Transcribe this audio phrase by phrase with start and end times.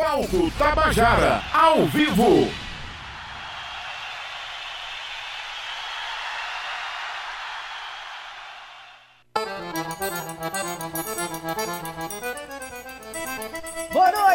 [0.00, 2.48] Palco Tabajara, ao vivo.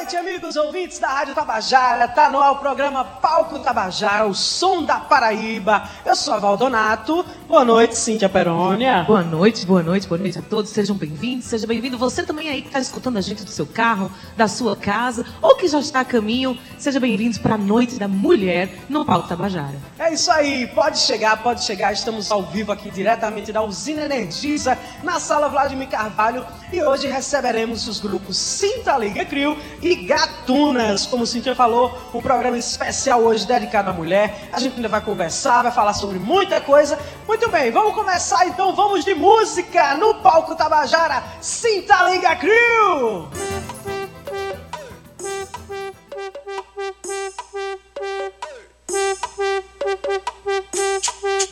[0.06, 2.08] noite, amigos ouvintes da Rádio Tabajara.
[2.08, 5.90] Tá no ar o programa Palco Tabajara, o som da Paraíba.
[6.06, 7.26] Eu sou a Valdonato.
[7.48, 9.04] Boa noite, Cíntia Perônia.
[9.04, 10.72] Boa noite, boa noite, boa noite a todos.
[10.72, 11.96] Sejam bem-vindos, seja bem-vindo.
[11.96, 15.56] Você também aí que está escutando a gente do seu carro, da sua casa, ou
[15.56, 19.76] que já está a caminho, seja bem-vindos para a Noite da Mulher no Palco Tabajara.
[20.00, 21.94] É isso aí, pode chegar, pode chegar.
[21.94, 26.44] Estamos ao vivo aqui diretamente da Usina Energisa, na sala Vladimir Carvalho.
[26.74, 31.06] E hoje receberemos os grupos Sinta Liga Crio e Gatunas.
[31.06, 34.50] Como o Cintia falou, um programa especial hoje dedicado à mulher.
[34.52, 36.98] A gente ainda vai conversar, vai falar sobre muita coisa.
[37.36, 38.74] Muito bem, vamos começar então.
[38.74, 41.22] Vamos de música no palco Tabajara.
[41.42, 43.28] Sinta Liga Crew!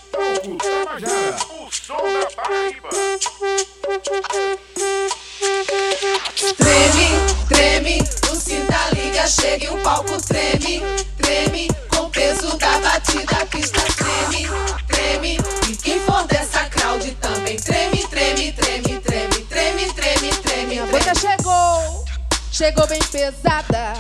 [0.10, 2.90] Palco Tabajara, o som da Paraíba.
[6.56, 7.10] Treme,
[7.50, 10.82] treme, o cinta liga, chega e o palco treme,
[22.64, 23.94] chegou bem pesada.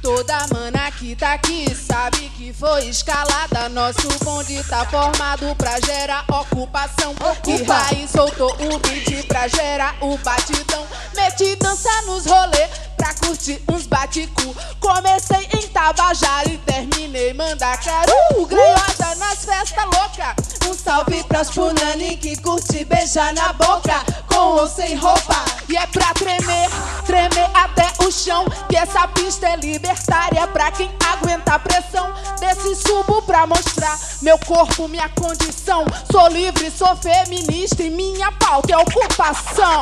[0.00, 3.68] Toda mana que tá aqui sabe que foi escalada.
[3.68, 7.16] Nosso bonde tá formado pra gerar ocupação.
[7.44, 10.86] E Raiz soltou o beat pra gerar o batidão.
[11.16, 14.54] Meti dança nos rolê pra curtir uns baticu.
[14.78, 18.46] Comecei em Tabajara e terminei Mandacaru.
[18.46, 20.36] Greiosa nas festas louca.
[20.68, 24.04] Um salve pras punani que curte beijar na boca.
[24.28, 25.55] Com ou sem roupa.
[25.68, 26.70] E é pra tremer,
[27.04, 28.44] tremer até o chão.
[28.68, 32.12] Que essa pista é libertária pra quem aguenta a pressão.
[32.38, 35.84] Desse subo pra mostrar meu corpo, minha condição.
[36.10, 39.80] Sou livre, sou feminista e minha pauta é ocupação.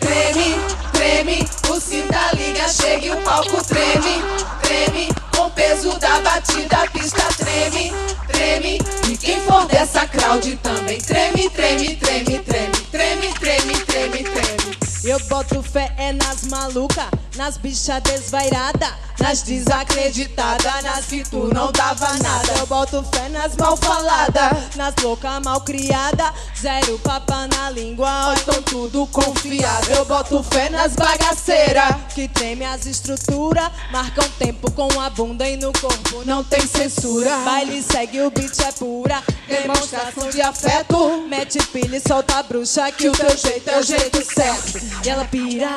[0.00, 0.56] Treme,
[0.92, 4.22] treme, o cinta liga, chega e o palco treme,
[4.62, 5.08] treme,
[5.40, 7.90] com o peso da batida, a pista treme,
[8.26, 8.78] treme,
[9.08, 14.76] e quem for dessa crowd também treme, treme, treme, treme, treme, treme, treme, treme.
[15.02, 17.08] Eu boto fé é nas maluca,
[17.40, 22.52] nas bicha desvairada, nas desacreditada, nas que tu não dava nada.
[22.58, 28.34] Eu boto fé nas mal falada, nas louca mal criada, zero papa na língua, ó,
[28.34, 29.90] estão tudo confiado.
[29.90, 35.56] Eu boto fé nas bagaceira, que treme as estruturas, marcam tempo com a bunda e
[35.56, 37.38] no corpo não tem censura.
[37.38, 41.26] Baile segue o beat é pura, demonstração de afeto.
[41.26, 44.78] Mete pilha e solta a bruxa que o teu jeito é o jeito certo.
[45.02, 45.70] E ela pira,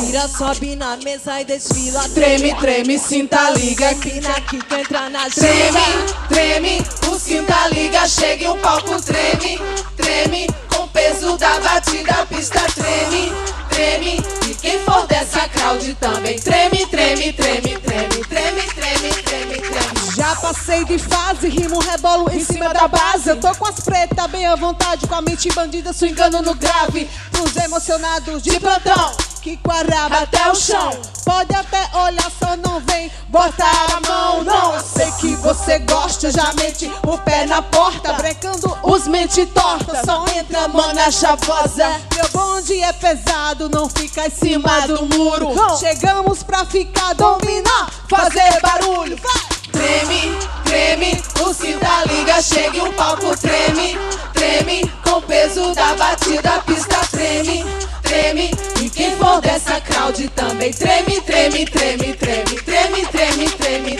[0.00, 2.08] gira, sobe na mesa e desfila.
[2.10, 5.80] Treme, treme, cinta liga, Empina aqui que entra na Treme,
[6.28, 9.58] treme, o cinta liga, chega e o palco treme,
[9.96, 13.32] treme, com o peso da batida, a pista treme,
[13.70, 16.38] treme, e quem for dessa crowd também.
[16.38, 20.03] Treme, treme, treme, treme, treme, treme, treme, treme.
[20.24, 23.28] Já passei de fase, rimo, rebolo em cima da base.
[23.28, 27.10] Eu tô com as pretas bem à vontade, com a mente bandida, swingando no grave.
[27.30, 30.98] Pros emocionados de plantão, que com a raba até o chão.
[31.26, 34.74] Pode até olhar, só não vem botar a mão, não.
[34.74, 40.02] Eu sei que você gosta, já mete o pé na porta, brecando os mente torta.
[40.06, 42.00] Só entra mana chavosa.
[42.14, 45.54] Meu bonde é pesado, não fica em cima do muro.
[45.78, 48.33] Chegamos pra ficar, dominar, fazer
[52.74, 53.96] E o palco treme,
[54.32, 57.64] treme Com o peso da batida a pista treme,
[58.02, 58.50] treme
[58.82, 63.96] E quem for dessa crowd também treme, treme, treme, treme Treme, treme, treme,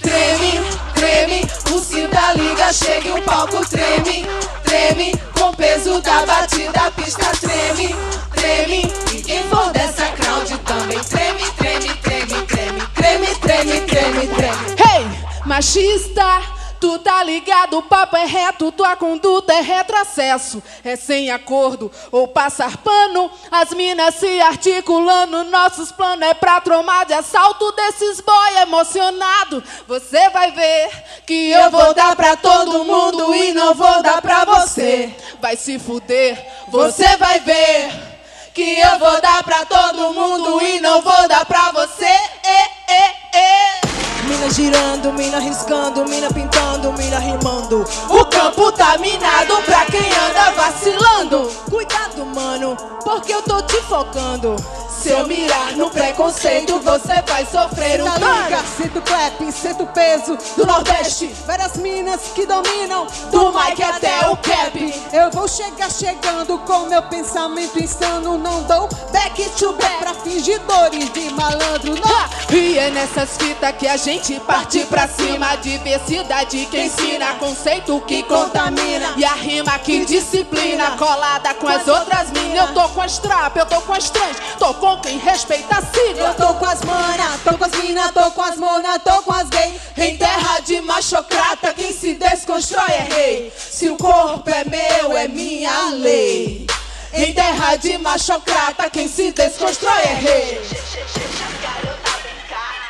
[0.00, 0.60] treme
[0.94, 4.26] Treme, o sim da liga chega e o palco treme,
[4.64, 7.94] treme Com o peso da batida a pista treme,
[8.34, 14.74] treme E quem for dessa crowd também treme, treme, treme, treme Treme, treme, treme, treme
[14.78, 15.06] Hey!
[15.44, 16.53] Machista!
[16.84, 20.62] Tu tá ligado, o papo é reto, tua conduta é retrocesso.
[20.84, 27.06] É sem acordo ou passar pano, as minas se articulando, nossos planos é pra tromar
[27.06, 29.64] de assalto desses boy emocionado.
[29.88, 30.90] Você vai ver
[31.26, 35.10] que eu vou dar pra todo mundo e não vou dar pra você.
[35.40, 36.36] Vai se fuder,
[36.68, 38.13] você vai ver.
[38.54, 42.04] Que eu vou dar pra todo mundo e não vou dar pra você.
[42.04, 43.80] Eh, eh, eh.
[44.28, 47.84] Mina girando, mina riscando, mina pintando, mina rimando.
[48.08, 51.50] O campo tá minado pra quem anda vacilando.
[51.68, 54.56] Cuidado, mano, porque eu tô te focando.
[54.88, 58.64] Se eu mirar no preconceito, você vai sofrer um dano.
[58.76, 65.02] sinto clap, sinto peso Do Nordeste, Várias minas que dominam do Mike até o Cap.
[65.12, 71.12] Eu vou chegar chegando com meu pensamento insano Não dou back to back pra fingidores
[71.12, 72.34] de malandro Não!
[72.56, 75.56] E é nessas fitas que a gente parte pra cima.
[75.56, 79.14] Diversidade que ensina, conceito que contamina.
[79.16, 82.68] E a rima que disciplina, colada com as outras minas.
[82.68, 85.82] Eu tô com as trap, eu tô com as trans, tô com quem respeita a
[85.82, 86.28] sigla.
[86.28, 89.32] eu tô com as mana, tô com as mina, tô com as mona, tô com
[89.32, 93.52] as gay Em terra de machocrata, quem se desconstrói é rei.
[93.56, 96.66] Se o corpo é meu, é minha lei.
[97.12, 100.62] Em terra de machocrata, quem se desconstrói é rei.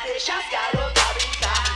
[0.05, 1.73] Deixa as garotas brincar.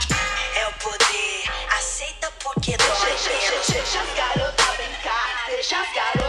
[0.56, 3.66] É o poder, aceita porque dói menos.
[3.68, 5.46] Deixa as garotas brincar.
[5.46, 6.19] Deixa as garotas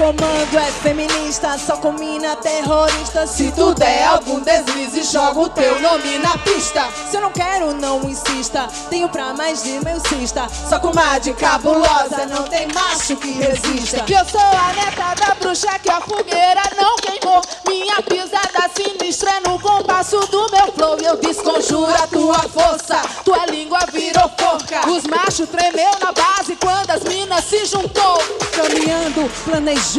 [0.00, 5.78] comando é feminista, só com mina terrorista Se tu der algum deslize, joga o teu
[5.78, 6.88] nome na pista.
[7.10, 11.18] Se eu não quero, não insista Tenho pra mais de meu cista Só com uma
[11.18, 15.90] de cabulosa, Não tem macho que resista Que eu sou a neta da bruxa que
[15.90, 17.42] a fogueira não queimou.
[17.68, 20.96] Minha pisada sinistra é no compasso do meu flow.
[20.98, 23.00] Eu desconjuro a tua força.
[23.24, 24.88] Tua língua virou forca.
[24.88, 28.18] Os machos tremeu na base quando as minas se juntou.
[28.54, 29.89] Caminhando, planejando,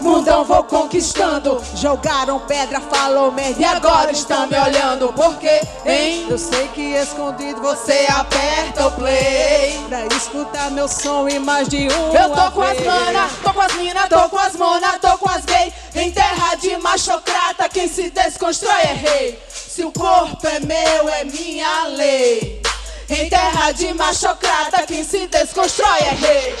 [0.00, 1.60] Mundão vou conquistando.
[1.74, 6.26] Jogaram pedra, falou merda E agora estão me olhando porque, hein?
[6.30, 9.80] Eu sei que escondido Você aperta o play.
[9.88, 13.60] Pra escutar meu som e mais de um Eu tô com as mana, tô com
[13.60, 15.72] as mina, tô com as mona, tô com as gay.
[15.96, 19.42] Em terra de machocrata, quem se desconstrói é rei.
[19.48, 22.62] Se o corpo é meu, é minha lei.
[23.08, 26.56] Em terra de machocrata, quem se desconstrói é rei.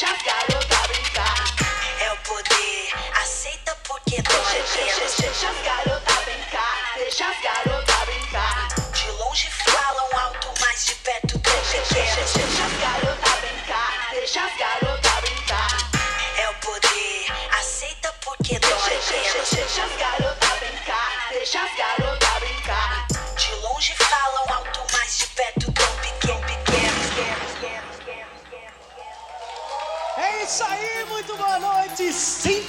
[0.00, 2.04] Deixa as garotas brincar, deixa.
[2.04, 2.88] É o poder,
[3.20, 5.14] aceita porque dói menos.
[5.18, 8.68] Deixa as garotas brincar, deixa as garotas brincar.
[8.94, 11.88] De longe falam alto, mas de perto tão pequenos.
[11.90, 15.90] Deixa as garotas brincar, deixa as garotas brincar.
[16.38, 17.26] É o poder,
[17.58, 19.50] aceita porque dói menos.
[19.50, 22.09] Deixa as garotas brincar, deixa as garotas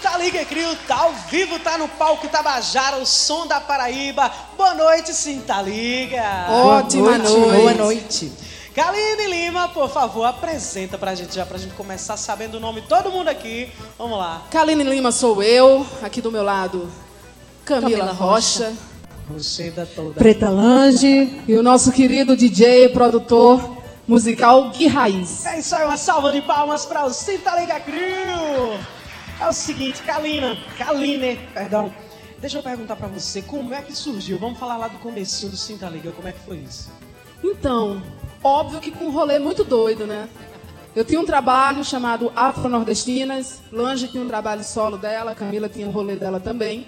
[0.01, 4.31] Sinta Liga Crio, tá ao vivo, tá no palco Tabajara, o som da Paraíba.
[4.57, 6.47] Boa noite, Sinta Liga.
[6.49, 7.61] Ótima noite.
[7.61, 8.33] Boa noite.
[8.73, 12.87] Kaline Lima, por favor, apresenta pra gente já, pra gente começar sabendo o nome de
[12.87, 13.71] todo mundo aqui.
[13.95, 14.41] Vamos lá.
[14.49, 16.91] Kaline Lima sou eu, aqui do meu lado,
[17.63, 18.73] Camila, Camila Rocha.
[19.29, 20.15] Você da toda.
[20.15, 21.43] Preta Lange.
[21.47, 23.77] E o nosso querido DJ, produtor
[24.07, 25.45] musical Gui Raiz.
[25.45, 28.79] É isso aí, uma salva de palmas para o Sinta Liga Crio.
[29.41, 31.91] É o seguinte, Kalina, Kaline, perdão.
[32.37, 34.37] Deixa eu perguntar pra você, como é que surgiu?
[34.37, 36.91] Vamos falar lá do comecinho do Sinta Liga, como é que foi isso?
[37.43, 38.03] Então,
[38.43, 40.29] óbvio que com um rolê muito doido, né?
[40.95, 45.91] Eu tinha um trabalho chamado Afro-Nordestinas, Lange tinha um trabalho solo dela, Camila tinha um
[45.91, 46.85] rolê dela também.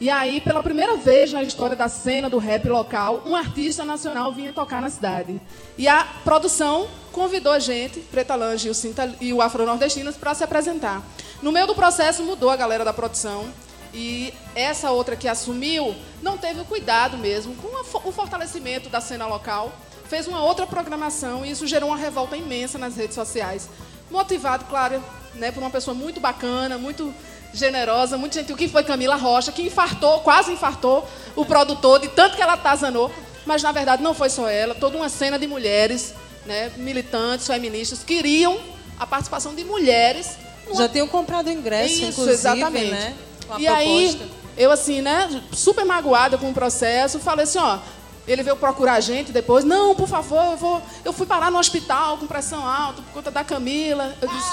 [0.00, 4.32] E aí, pela primeira vez na história da cena do rap local, um artista nacional
[4.32, 5.38] vinha tocar na cidade.
[5.76, 10.34] E a produção convidou a gente, Preta Lange e o, Cinta, e o Afro-Nordestinas, para
[10.34, 11.02] se apresentar.
[11.42, 13.50] No meio do processo, mudou a galera da produção.
[13.92, 19.26] E essa outra que assumiu não teve o cuidado mesmo com o fortalecimento da cena
[19.26, 19.70] local.
[20.06, 23.68] Fez uma outra programação e isso gerou uma revolta imensa nas redes sociais.
[24.10, 25.04] Motivado, claro,
[25.34, 27.14] né, por uma pessoa muito bacana, muito
[27.52, 32.36] generosa, muito gentil, que foi Camila Rocha, que infartou, quase infartou o produtor, de tanto
[32.36, 33.10] que ela atazanou.
[33.46, 34.74] Mas, na verdade, não foi só ela.
[34.74, 36.14] Toda uma cena de mulheres,
[36.46, 38.58] né, militantes, feministas, queriam
[38.98, 40.36] a participação de mulheres
[40.74, 42.90] Já tenham comprado ingresso, isso, inclusive, exatamente.
[42.90, 43.14] né?
[43.46, 47.78] Com a e aí, eu assim, né, super magoada com o processo, falei assim, ó,
[48.26, 51.58] ele veio procurar a gente depois, não, por favor, eu vou, eu fui parar no
[51.58, 54.14] hospital com pressão alta por conta da Camila.
[54.20, 54.50] Eu disse,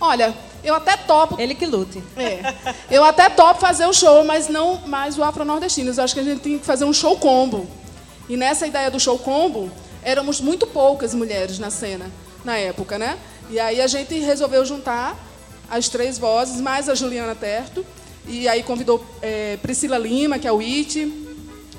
[0.00, 2.02] olha, eu até topo, Ele que lute.
[2.16, 2.54] é,
[2.90, 5.98] eu até topo fazer o show, mas não mais o Afro Nordestinos.
[5.98, 7.66] Eu acho que a gente tem que fazer um show combo.
[8.28, 9.70] E nessa ideia do show combo,
[10.02, 12.10] éramos muito poucas mulheres na cena,
[12.44, 13.18] na época, né?
[13.50, 15.16] E aí a gente resolveu juntar
[15.68, 17.84] as três vozes, mais a Juliana Terto.
[18.26, 21.12] E aí convidou eh, Priscila Lima, que é o It,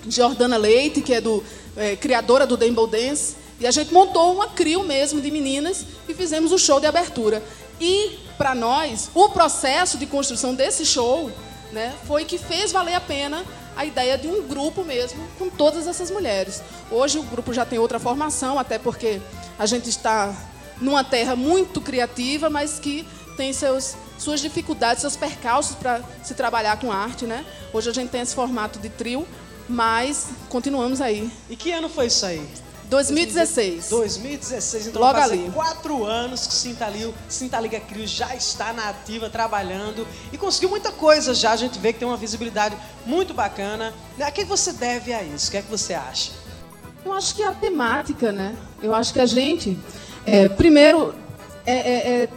[0.09, 1.43] Jordana Leite, que é do
[1.77, 3.35] eh, criadora do Dembow Dance.
[3.59, 7.43] E a gente montou uma crio mesmo de meninas e fizemos o show de abertura.
[7.79, 11.31] E para nós, o processo de construção desse show
[11.71, 13.45] né, foi que fez valer a pena
[13.77, 16.59] a ideia de um grupo mesmo com todas essas mulheres.
[16.89, 19.21] Hoje o grupo já tem outra formação, até porque
[19.59, 20.35] a gente está
[20.81, 23.07] numa terra muito criativa, mas que
[23.37, 27.27] tem seus, suas dificuldades, seus percalços para se trabalhar com arte.
[27.27, 27.45] Né?
[27.71, 29.27] Hoje a gente tem esse formato de trio,
[29.69, 31.31] mas continuamos aí.
[31.47, 32.43] E que ano foi isso aí?
[32.91, 33.87] 2016.
[33.89, 35.49] 2016, então Logo ali.
[35.53, 40.69] quatro anos que o Sintalio, Sinta Liga Crio já está na ativa, trabalhando e conseguiu
[40.69, 41.51] muita coisa já.
[41.51, 43.93] A gente vê que tem uma visibilidade muito bacana.
[44.19, 45.47] A que você deve a isso?
[45.47, 46.33] O que é que você acha?
[47.05, 48.57] Eu acho que é a temática, né?
[48.83, 49.79] Eu acho que a gente,
[50.25, 51.15] é, primeiro,
[51.65, 52.29] é, é- é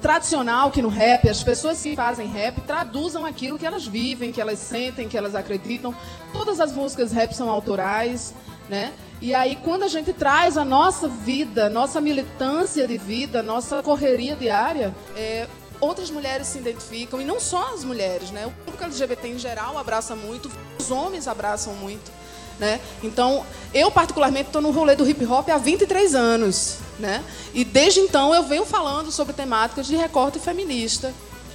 [0.00, 4.40] tradicional que no rap as pessoas que fazem rap traduzam aquilo que elas vivem, que
[4.40, 5.94] elas sentem, que elas acreditam.
[6.32, 8.32] Todas as músicas rap são autorais,
[8.68, 8.92] né?
[9.20, 14.36] E aí quando a gente traz a nossa vida, nossa militância de vida, nossa correria
[14.36, 15.46] diária, é,
[15.80, 18.46] outras mulheres se identificam e não só as mulheres, né?
[18.46, 22.18] O público LGBT em geral abraça muito, os homens abraçam muito.
[22.58, 22.80] Né?
[23.04, 26.78] Então, eu particularmente estou no rolê do hip hop há 23 anos.
[26.98, 27.22] Né?
[27.54, 31.14] E desde então eu venho falando sobre temáticas de recorte feminista.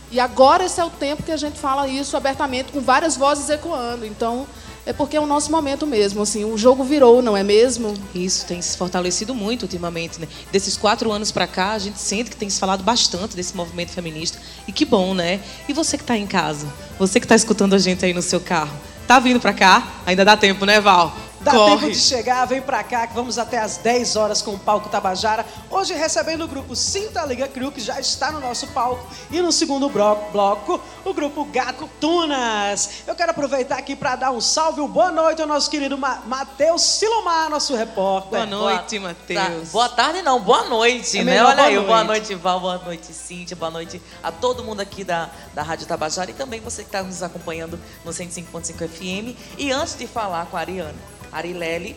[0.09, 3.49] E agora esse é o tempo que a gente fala isso abertamente, com várias vozes
[3.49, 4.05] ecoando.
[4.05, 4.47] Então,
[4.85, 6.21] é porque é o nosso momento mesmo.
[6.21, 7.93] Assim, o jogo virou, não é mesmo?
[8.13, 10.27] Isso tem se fortalecido muito ultimamente, né?
[10.51, 13.91] Desses quatro anos pra cá, a gente sente que tem se falado bastante desse movimento
[13.91, 14.37] feminista.
[14.67, 15.39] E que bom, né?
[15.67, 16.67] E você que tá em casa,
[16.99, 18.75] você que tá escutando a gente aí no seu carro,
[19.07, 20.01] tá vindo pra cá?
[20.05, 21.15] Ainda dá tempo, né, Val?
[21.43, 21.75] Dá Corre.
[21.75, 24.87] tempo de chegar, vem pra cá que vamos até às 10 horas com o palco
[24.87, 25.45] Tabajara.
[25.69, 29.05] Hoje recebendo o grupo Sinta Liga Crew, que já está no nosso palco.
[29.29, 32.89] E no segundo bloco, o grupo Gato Tunas.
[33.05, 36.21] Eu quero aproveitar aqui para dar um salve, um boa noite ao nosso querido Ma
[36.25, 38.31] Matheus Silomar, nosso repórter.
[38.31, 39.37] Boa noite, Matheus.
[39.37, 39.51] Tá.
[39.71, 41.31] Boa tarde, não, boa noite, É né?
[41.33, 41.87] melhor Olha boa aí, noite.
[41.87, 45.85] boa noite, Val, boa noite, Cíntia, boa noite a todo mundo aqui da, da Rádio
[45.87, 49.37] Tabajara e também você que está nos acompanhando no 105.5 FM.
[49.57, 50.95] E antes de falar com a Ariane,
[51.33, 51.95] Arilele,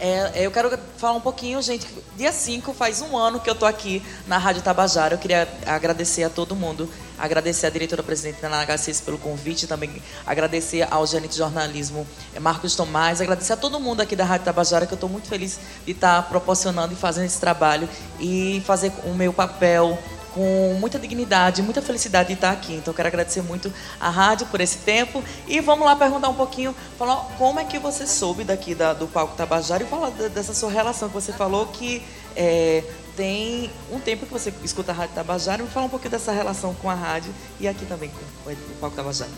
[0.00, 1.86] é, eu quero falar um pouquinho, gente.
[2.16, 5.14] Dia 5 faz um ano que eu tô aqui na Rádio Tabajara.
[5.14, 10.86] Eu queria agradecer a todo mundo, agradecer à diretora-presidente da NHCS pelo convite, também agradecer
[10.90, 14.84] ao gerente de jornalismo eh, Marcos Tomás, agradecer a todo mundo aqui da Rádio Tabajara,
[14.84, 17.88] que eu estou muito feliz de estar proporcionando e fazendo esse trabalho
[18.18, 19.96] e fazer o meu papel
[20.34, 22.74] com muita dignidade, muita felicidade de estar aqui.
[22.74, 25.22] Então, quero agradecer muito à rádio por esse tempo.
[25.46, 29.06] E vamos lá perguntar um pouquinho, falar como é que você soube daqui da- do
[29.06, 32.02] Palco Tabajara e falar dessa sua relação que você falou que
[32.36, 32.82] é,
[33.16, 35.62] tem um tempo que você escuta a Rádio Tabajara.
[35.62, 38.10] Me fala um pouquinho dessa relação com a rádio e aqui também
[38.44, 39.30] com o Palco Tabajara.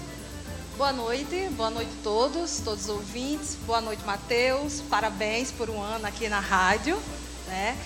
[0.78, 3.56] Boa noite, boa noite a todos, todos os ouvintes.
[3.66, 4.82] Boa noite, Matheus.
[4.90, 6.98] Parabéns por um ano aqui na rádio.
[7.48, 7.76] Né?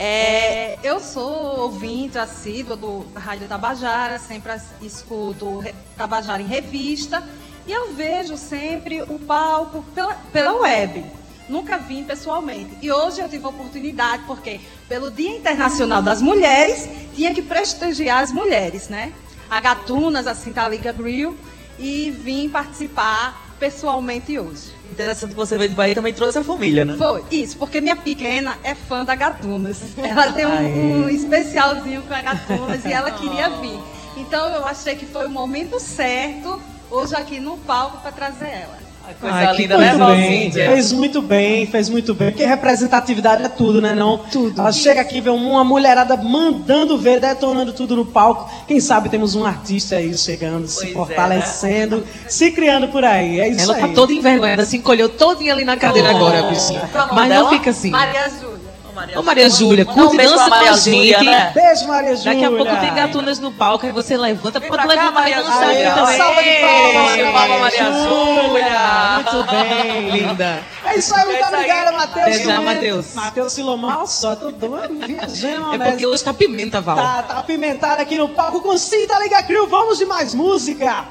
[0.00, 5.64] É, eu sou ouvinte assídua do da Rádio Tabajara, sempre escuto
[5.96, 7.26] Tabajara em revista
[7.66, 11.04] e eu vejo sempre o palco pela, pela web.
[11.48, 12.78] Nunca vim pessoalmente.
[12.80, 18.22] E hoje eu tive a oportunidade, porque pelo Dia Internacional das Mulheres, tinha que prestigiar
[18.22, 19.12] as mulheres, né?
[19.50, 21.36] A Gatunas, a Cintaliga Grill,
[21.76, 24.72] e vim participar pessoalmente hoje.
[24.90, 26.96] Interessante que você veio de Bahia e também trouxe a família, né?
[26.96, 29.80] Foi, isso, porque minha pequena é fã da Gatunas.
[29.98, 33.78] Ela tem um, um especialzinho com a Gatunas e ela queria vir.
[34.16, 36.60] Então eu achei que foi o momento certo,
[36.90, 38.87] hoje aqui no palco, para trazer ela.
[39.14, 39.94] Coisa Ai, linda, né.
[39.94, 40.70] Valcíndia?
[40.70, 42.30] Fez muito bem, fez muito bem.
[42.30, 43.94] Porque representatividade é tudo, né?
[43.94, 44.18] Não?
[44.18, 44.60] Tudo.
[44.60, 48.50] Ela chega aqui, vê uma mulherada mandando ver, detonando tudo no palco.
[48.66, 53.40] Quem sabe temos um artista aí chegando, se Pois é, fortalecendo, se criando por aí.
[53.40, 53.80] É isso Ela aí.
[53.80, 56.88] tá toda envergonhada, se encolheu todinha ali na cadeira agora, bichinha.
[56.94, 57.50] Nome Mas não dela?
[57.50, 57.90] fica assim.
[57.90, 58.67] Maria Júlia.
[59.16, 61.24] Ô, Maria Júlia, um curte beijo dança pra com Maria a Júlia, gente.
[61.30, 61.52] né?
[61.54, 62.32] Beijo, Maria Júlia.
[62.32, 65.36] Daqui a pouco tem gatunas no palco, aí você levanta, Vem pode cá, levantar Maria
[65.42, 66.16] dançar aqui também.
[66.18, 69.14] Salva de palmas, Maria Júlia.
[69.14, 70.10] Muito bem.
[70.10, 70.62] Linda.
[70.84, 72.26] É isso aí, muito obrigada, Matheus.
[72.26, 73.14] Até já, Matheus.
[73.14, 75.90] Matheus Silomar, só tô doido, viajando, É né?
[75.90, 76.96] porque hoje tá pimenta, Val.
[76.96, 79.66] Tá, tá apimentado aqui no palco com Cinta Liga Crew.
[79.66, 81.04] Vamos de mais música.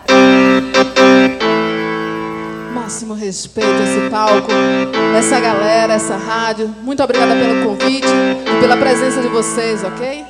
[2.87, 4.49] Máximo respeito a esse palco,
[5.17, 6.73] essa galera, essa rádio.
[6.83, 10.23] Muito obrigada pelo convite e pela presença de vocês, ok?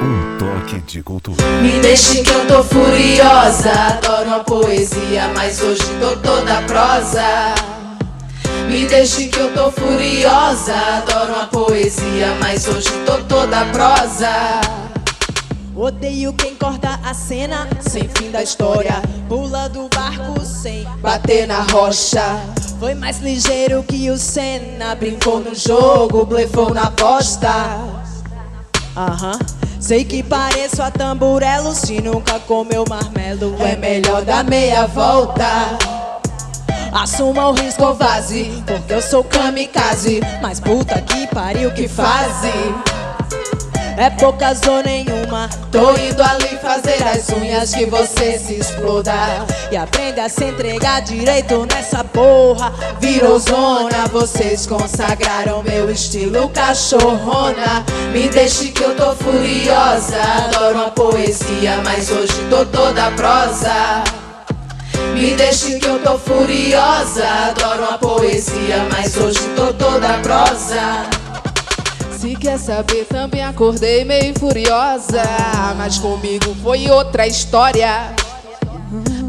[0.00, 1.42] Um toque de cultura.
[1.60, 3.72] Me deixe que eu tô furiosa.
[3.72, 7.56] Adoro uma poesia, mas hoje tô toda prosa.
[8.70, 10.72] Me deixe que eu tô furiosa.
[10.98, 14.86] Adoro uma poesia, mas hoje tô toda prosa.
[15.76, 18.94] Odeio quem corta a cena sem fim da história.
[19.28, 22.40] Pula do barco sem Bater na rocha.
[22.80, 24.94] Foi mais ligeiro que o Senna.
[24.94, 27.52] Brincou no jogo, blefou na aposta.
[28.96, 29.38] Aham.
[29.78, 33.54] Sei que pareço a tamburelo se nunca comeu marmelo.
[33.60, 35.76] É melhor dar meia volta.
[36.90, 40.20] Assuma o risco vaze, porque eu sou kamikaze.
[40.40, 42.50] Mas puta que pariu que fase.
[43.96, 45.48] É poucas ou nenhuma.
[45.72, 49.14] Tô indo ali fazer as unhas que você se exploda.
[49.70, 52.74] E aprende a se entregar direito nessa porra.
[53.00, 57.84] Virou zona, vocês consagraram meu estilo cachorrona.
[58.12, 60.20] Me deixe que eu tô furiosa.
[60.44, 64.04] Adoro a poesia, mas hoje tô toda prosa.
[65.14, 67.26] Me deixe que eu tô furiosa.
[67.48, 71.25] Adoro a poesia, mas hoje tô toda prosa.
[72.26, 75.22] Se quer saber, também acordei meio furiosa.
[75.76, 78.12] Mas comigo foi outra história.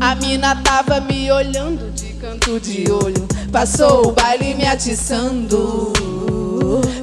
[0.01, 3.27] A mina tava me olhando de canto de olho.
[3.51, 5.93] Passou o baile me atiçando.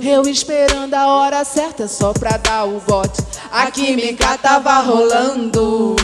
[0.02, 3.22] Eu esperando a hora certa só pra dar o bote.
[3.52, 5.94] A química tava rolando.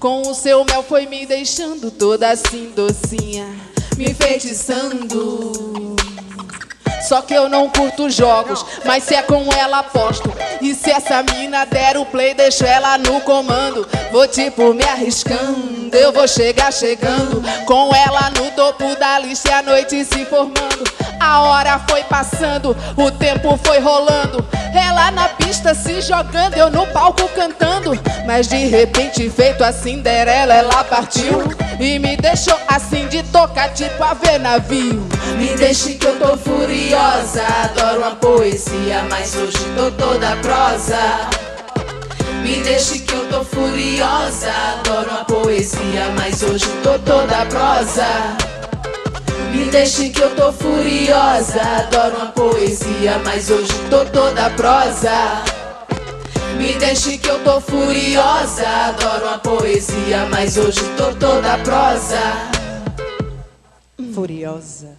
[0.00, 3.54] Com o seu mel foi me deixando toda assim docinha,
[3.98, 5.78] me feitiçando.
[7.00, 10.32] Só que eu não curto jogos, mas se é com ela aposto.
[10.60, 13.86] E se essa mina der o play, deixo ela no comando.
[14.10, 17.42] Vou tipo me arriscando, eu vou chegar chegando.
[17.66, 20.84] Com ela no topo da lista e a noite se formando.
[21.20, 24.46] A hora foi passando, o tempo foi rolando.
[24.74, 27.92] Ela na pista se jogando, eu no palco cantando.
[28.26, 31.42] Mas de repente, feito a Cinderela, ela partiu.
[31.80, 35.06] E me deixou assim de tocar, tipo a ver navio.
[35.36, 36.36] Me deixe que eu tô
[36.88, 37.42] furiosa.
[37.64, 41.28] Adoro uma poesia, mas hoje tô toda prosa.
[42.42, 44.50] Me deixe que eu tô furiosa.
[44.50, 48.06] Adoro uma poesia, mas hoje tô toda prosa.
[49.52, 51.60] Me deixe que eu tô furiosa.
[51.60, 55.42] Adoro uma poesia, mas hoje tô toda prosa.
[56.56, 58.66] Me deixe que eu tô furiosa.
[58.66, 62.18] Adoro uma poesia, mas hoje tô toda prosa.
[64.14, 64.96] Furiosa.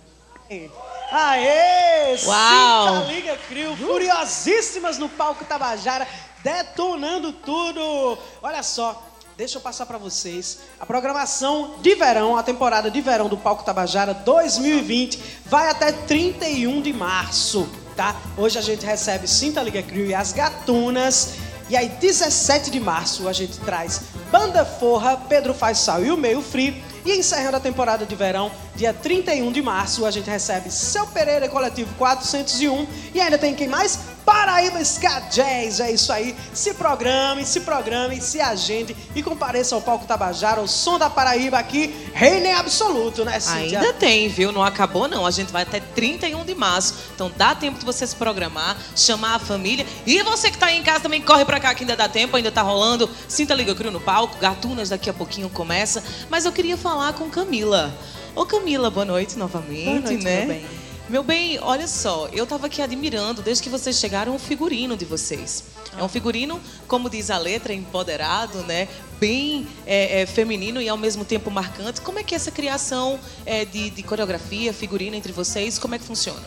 [1.12, 2.16] Aê!
[2.24, 2.96] Uau!
[2.98, 6.08] Cinta Liga Crio, furiosíssimas no palco Tabajara,
[6.44, 8.18] detonando tudo.
[8.44, 10.60] Olha só, deixa eu passar para vocês.
[10.80, 16.80] A programação de verão, a temporada de verão do Palco Tabajara 2020 vai até 31
[16.80, 18.16] de março, tá?
[18.38, 21.34] Hoje a gente recebe Cinta Liga Crio e as Gatunas.
[21.70, 26.42] E aí, 17 de março, a gente traz Banda Forra, Pedro Faisal e o Meio
[26.42, 26.84] Free.
[27.06, 31.48] E encerrando a temporada de verão, dia 31 de março, a gente recebe Seu Pereira
[31.48, 32.88] Coletivo 401.
[33.14, 34.00] E ainda tem quem mais?
[34.30, 35.80] Paraíba Ska Jazz.
[35.80, 36.36] É isso aí.
[36.54, 41.58] Se programe, se programe, se agende e compareça ao palco Tabajara, o som da Paraíba
[41.58, 43.80] aqui, reino em absoluto, né, Cíntia?
[43.80, 44.52] Ainda tem, viu?
[44.52, 45.26] Não acabou, não.
[45.26, 46.94] A gente vai até 31 de março.
[47.16, 49.84] Então dá tempo de você se programar, chamar a família.
[50.06, 52.38] E você que tá aí em casa também corre pra cá que ainda dá tempo,
[52.38, 53.10] ainda tá rolando.
[53.28, 54.38] Sinta Liga Crio no palco.
[54.38, 56.04] Gatunas daqui a pouquinho começa.
[56.30, 57.92] Mas eu queria falar com Camila.
[58.36, 60.46] Ô Camila, boa noite novamente, Boa noite, né?
[60.46, 60.89] meu bem.
[61.10, 65.06] Meu bem, olha só, eu tava aqui admirando desde que vocês chegaram o figurino de
[65.06, 65.64] vocês.
[65.98, 68.88] É um figurino, como diz a letra, empoderado, né?
[69.20, 72.00] Bem é, é, feminino e ao mesmo tempo marcante.
[72.02, 75.98] Como é que é essa criação é, de, de coreografia, figurino entre vocês, como é
[75.98, 76.46] que funciona?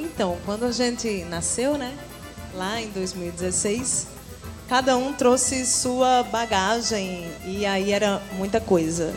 [0.00, 1.94] Então, quando a gente nasceu, né?
[2.54, 4.06] Lá em 2016,
[4.66, 9.14] cada um trouxe sua bagagem e aí era muita coisa.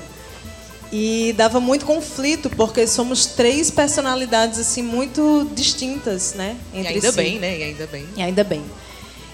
[0.92, 6.56] E dava muito conflito, porque somos três personalidades assim muito distintas, né?
[6.74, 7.18] E Entre ainda si.
[7.18, 7.58] bem, né?
[7.58, 8.08] E ainda bem.
[8.16, 8.64] E ainda bem.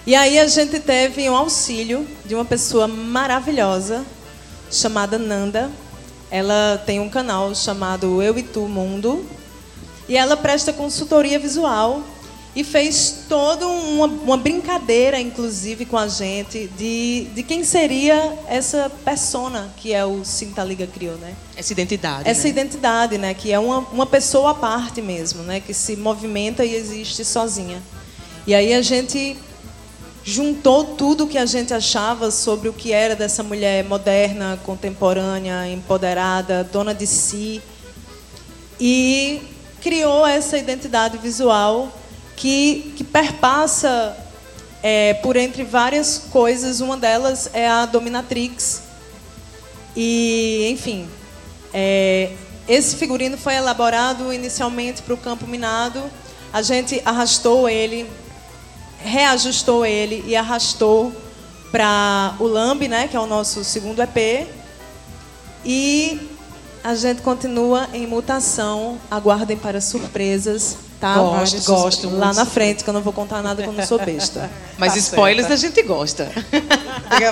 [0.06, 4.04] E aí a gente teve um auxílio de uma pessoa maravilhosa
[4.70, 5.70] chamada Nanda.
[6.30, 9.24] Ela tem um canal chamado Eu e Tu Mundo.
[10.08, 12.02] E ela presta consultoria visual
[12.56, 18.88] e fez toda uma, uma brincadeira, inclusive, com a gente de, de quem seria essa
[19.04, 21.34] persona que é o Sinta Liga Criou, né?
[21.56, 22.28] Essa identidade.
[22.28, 22.48] Essa né?
[22.50, 23.34] identidade, né?
[23.34, 25.58] Que é uma, uma pessoa à parte mesmo, né?
[25.58, 27.82] Que se movimenta e existe sozinha.
[28.46, 29.36] E aí a gente
[30.22, 36.62] juntou tudo que a gente achava sobre o que era dessa mulher moderna, contemporânea, empoderada,
[36.62, 37.60] dona de si.
[38.78, 39.42] E
[39.80, 41.92] criou essa identidade visual
[42.36, 44.16] que, que perpassa
[44.82, 46.80] é, por entre várias coisas.
[46.80, 48.82] Uma delas é a dominatrix.
[49.96, 51.08] E, enfim,
[51.72, 52.32] é,
[52.68, 56.02] esse figurino foi elaborado inicialmente para o campo minado.
[56.52, 58.08] A gente arrastou ele,
[58.98, 61.12] reajustou ele e arrastou
[61.70, 64.46] para o Lambe, né, que é o nosso segundo EP.
[65.64, 66.20] E
[66.84, 68.98] a gente continua em mutação.
[69.10, 70.76] Aguardem para surpresas.
[71.00, 71.16] Tá?
[71.16, 72.36] Gosto, gosto Lá muito.
[72.36, 74.50] na frente, que eu não vou contar nada que eu não sou besta.
[74.78, 75.52] Mas Tá spoilers certo.
[75.52, 76.32] a gente gosta.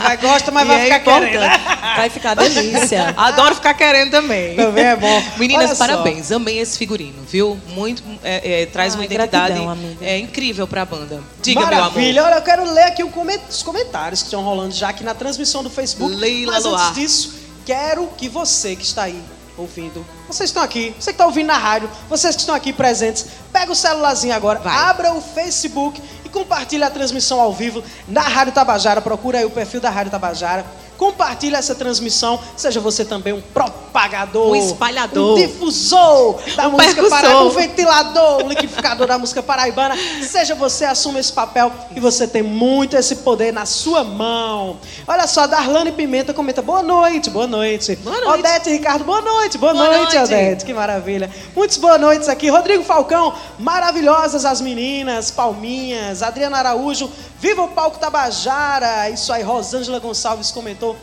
[0.02, 1.32] Vai, gosta, mas E vai é ficar importante.
[1.32, 1.96] querendo.
[1.96, 3.14] Vai ficar delícia.
[3.16, 4.54] Adoro ficar querendo também.
[4.54, 5.22] Também é bom.
[5.38, 5.86] Meninas, Olha só.
[5.86, 6.30] parabéns.
[6.30, 7.58] Amei esse figurino, viu?
[7.68, 8.00] Muito.
[8.22, 11.20] é, é, traz Ai, uma identidade gratidão, é, incrível pra banda.
[11.42, 12.12] Diga, Maravilha.
[12.12, 12.32] meu amor.
[12.32, 15.70] Olha, eu quero ler aqui os comentários que estão rolando já aqui na transmissão do
[15.70, 16.14] Facebook.
[16.14, 16.90] Leila Mas Luar.
[16.90, 17.34] antes disso,
[17.66, 19.20] quero que você que está aí
[19.56, 23.26] ouvindo, vocês estão aqui, você que está ouvindo na rádio, vocês que estão aqui presentes,
[23.52, 24.74] pega o celularzinho agora, Vai.
[24.74, 29.00] abra o Facebook e compartilhe a transmissão ao vivo na Rádio Tabajara.
[29.00, 30.64] Procura aí o perfil da Rádio Tabajara.
[31.02, 35.32] Compartilhe essa transmissão, seja você também um propagador, Um espalhador.
[35.32, 39.96] um difusor da Um música paraibana, um ventilador, um liquidificador da música paraibana.
[40.22, 44.78] Seja você, assuma esse papel e você tem muito esse poder na sua mão.
[45.08, 47.96] Olha só, Darlane Pimenta comenta: boa noite, boa noite.
[47.96, 48.38] Boa noite.
[48.38, 50.32] Odete Ricardo, boa noite, boa, Boa noite, noite.
[50.32, 50.64] Odete.
[50.64, 51.28] Que maravilha.
[51.56, 52.48] Muitas boas noites aqui.
[52.48, 57.10] Rodrigo Falcão, maravilhosas as meninas, Palminhas, Adriana Araújo,
[57.42, 59.10] viva o palco Tabajara.
[59.10, 60.96] Isso aí, Rosângela Gonçalves comentou.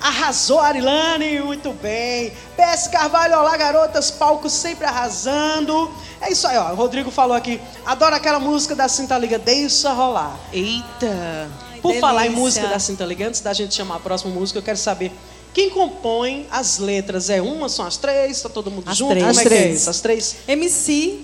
[0.00, 2.32] Arrasou, Arilane, muito bem.
[2.56, 5.90] PS Carvalho, olá, garotas, palco sempre arrasando.
[6.20, 6.72] É isso aí, ó.
[6.72, 7.60] O Rodrigo falou aqui.
[7.86, 10.36] Adoro aquela música da Cinta Liga, deixa rolar.
[10.52, 11.48] Eita.
[11.80, 12.00] Por delícia.
[12.00, 14.76] falar em música da Cinta Liga, antes da gente chamar a próxima música, eu quero
[14.76, 15.12] saber
[15.54, 17.30] quem compõe as letras.
[17.30, 18.42] É uma, são as três?
[18.42, 19.10] Tá todo mundo As junto?
[19.10, 19.24] três.
[19.24, 19.80] Como é As que é três.
[19.80, 19.90] isso?
[19.90, 20.36] As três?
[20.48, 21.20] MC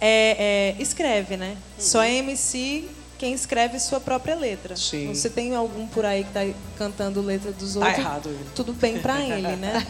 [0.00, 1.56] é, é, escreve, né?
[1.78, 4.76] Só é MC quem escreve sua própria letra.
[4.76, 5.12] Sim.
[5.12, 6.40] Você tem algum por aí que tá
[6.78, 7.98] cantando letra dos outros?
[7.98, 8.46] errado ele.
[8.54, 9.84] Tudo bem pra ele, né?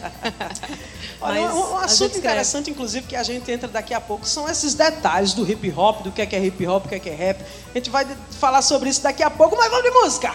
[1.21, 2.17] Olha, Mas um, um assunto escreve.
[2.19, 6.01] interessante, inclusive, que a gente entra daqui a pouco, são esses detalhes do hip hop,
[6.01, 7.41] do que é que é hip hop, do que é que é rap.
[7.41, 8.07] A gente vai
[8.39, 10.33] falar sobre isso daqui a pouco, mas vamos de música!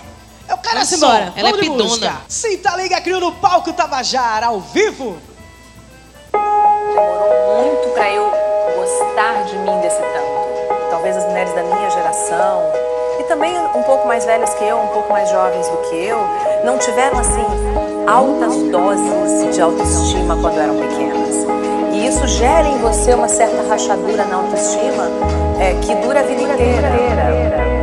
[0.49, 1.27] Eu quero Vamos é embora.
[1.27, 1.85] som, Ela é vamos pidona.
[1.85, 2.21] música.
[2.29, 5.17] Cinta Liga Crio no palco Tabajara, ao vivo.
[6.33, 8.31] demorou muito para eu
[8.77, 10.54] gostar de mim desse tanto.
[10.95, 12.63] Talvez as mulheres da minha geração
[13.19, 16.17] e também um pouco mais velhas que eu, um pouco mais jovens do que eu,
[16.65, 17.45] não tiveram assim
[18.07, 21.45] altas doses de autoestima quando eram pequenas.
[21.93, 25.11] E isso gera em você uma certa rachadura na autoestima
[25.59, 27.74] é, que dura a vida inteira.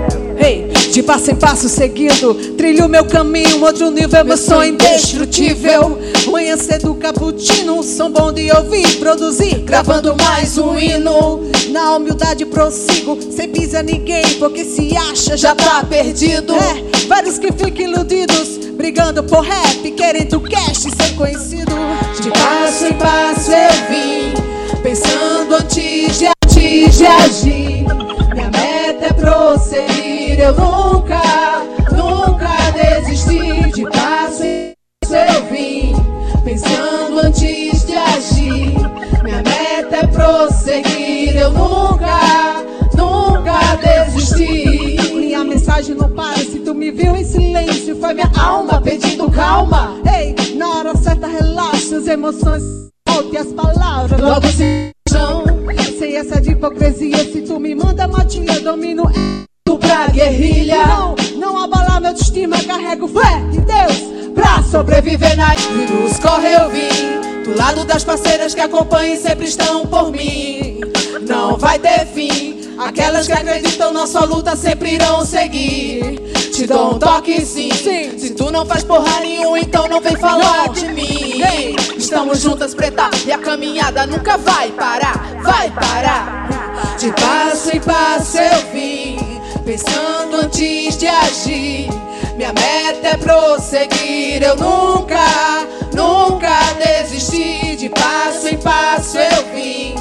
[0.92, 5.98] De passo em passo seguindo, trilho meu caminho, outro nível, meu sonho indestrutível.
[6.30, 11.50] Manhã cedo, cappuccino, som bom de ouvir, produzir, gravando mais um hino.
[11.70, 16.54] Na humildade prossigo, sem pisar ninguém, porque se acha já tá perdido.
[16.56, 21.72] É, vários que ficam iludidos, brigando por rap, querendo cash ser conhecido.
[22.22, 27.86] De passo em passo eu vim, pensando antes de, antes de agir.
[28.34, 29.91] Minha meta é prosseguir,
[30.42, 31.22] eu nunca,
[31.92, 33.72] nunca desisti.
[33.72, 35.94] De passo em passo eu vim,
[36.44, 38.74] pensando antes de agir.
[39.24, 42.64] Minha meta é prosseguir, eu nunca,
[42.96, 45.14] nunca desisti.
[45.14, 49.96] Minha mensagem não para, se tu me viu em silêncio, foi minha alma pedindo calma.
[50.18, 52.64] Ei, na hora certa relaxa as emoções,
[53.08, 55.44] solte as palavras, logo se chão.
[56.00, 59.04] Sem essa de hipocrisia, se tu me manda matinha, eu domino
[60.08, 60.86] guerrilha.
[60.86, 66.70] Não, não abalar meu autoestima, carrego fé em Deus pra sobreviver na Dos corre eu
[66.70, 70.82] vim, do lado das parceiras que acompanham e sempre estão por mim.
[71.28, 76.20] Não vai ter fim, aquelas que acreditam na sua luta sempre irão seguir.
[76.54, 80.70] Te dou um toque sim, se tu não faz porra nenhuma, então não vem falar
[80.70, 81.42] de mim.
[81.42, 86.96] Ei, estamos juntas, preta, e a caminhada nunca vai parar, vai parar.
[86.98, 89.31] De passo em passo eu vim,
[89.64, 91.90] pensando antes de agir.
[92.36, 97.76] Minha meta é prosseguir, eu nunca, nunca desisti.
[97.76, 99.96] De passo em passo eu vim,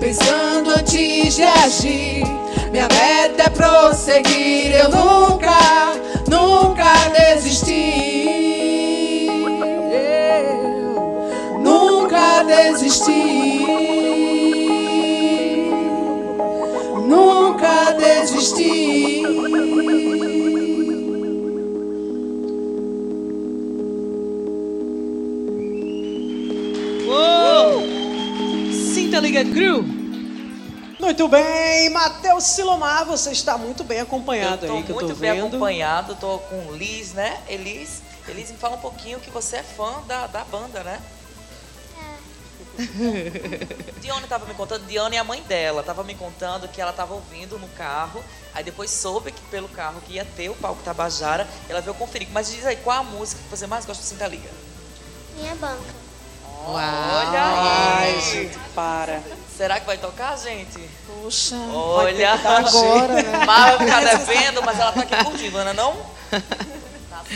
[0.00, 2.24] pensando antes de agir.
[2.70, 5.56] Minha meta é prosseguir, eu nunca,
[18.54, 19.22] desisti.
[27.06, 27.82] Uou!
[28.72, 29.84] Cinta Liga Crew.
[30.98, 35.08] Muito bem, Matheus Silomar, você está muito bem acompanhado eu tô aí, que eu muito
[35.08, 35.46] tô bem vendo.
[35.46, 37.38] acompanhado, tô com Liz, né?
[37.48, 38.02] Elis.
[38.28, 41.00] Elis, me fala um pouquinho que você é fã da, da banda, né?
[44.00, 47.14] Dione tava me contando, Dione é a mãe dela, tava me contando que ela tava
[47.14, 48.22] ouvindo no carro,
[48.54, 52.28] aí depois soube que pelo carro que ia ter o palco Tabajara, ela veio conferir.
[52.32, 54.50] Mas diz aí, qual a música que você mais gosta do Cinta Liga?
[55.36, 56.06] Minha banca.
[56.68, 58.20] Olha Ai, aí.
[58.20, 59.22] gente, para.
[59.56, 60.80] Será que vai tocar, gente?
[61.06, 61.56] Poxa.
[61.72, 63.44] Olha, agora, né?
[63.46, 65.96] Mas vai ficar devendo, mas ela tá aqui curtindo, não é não?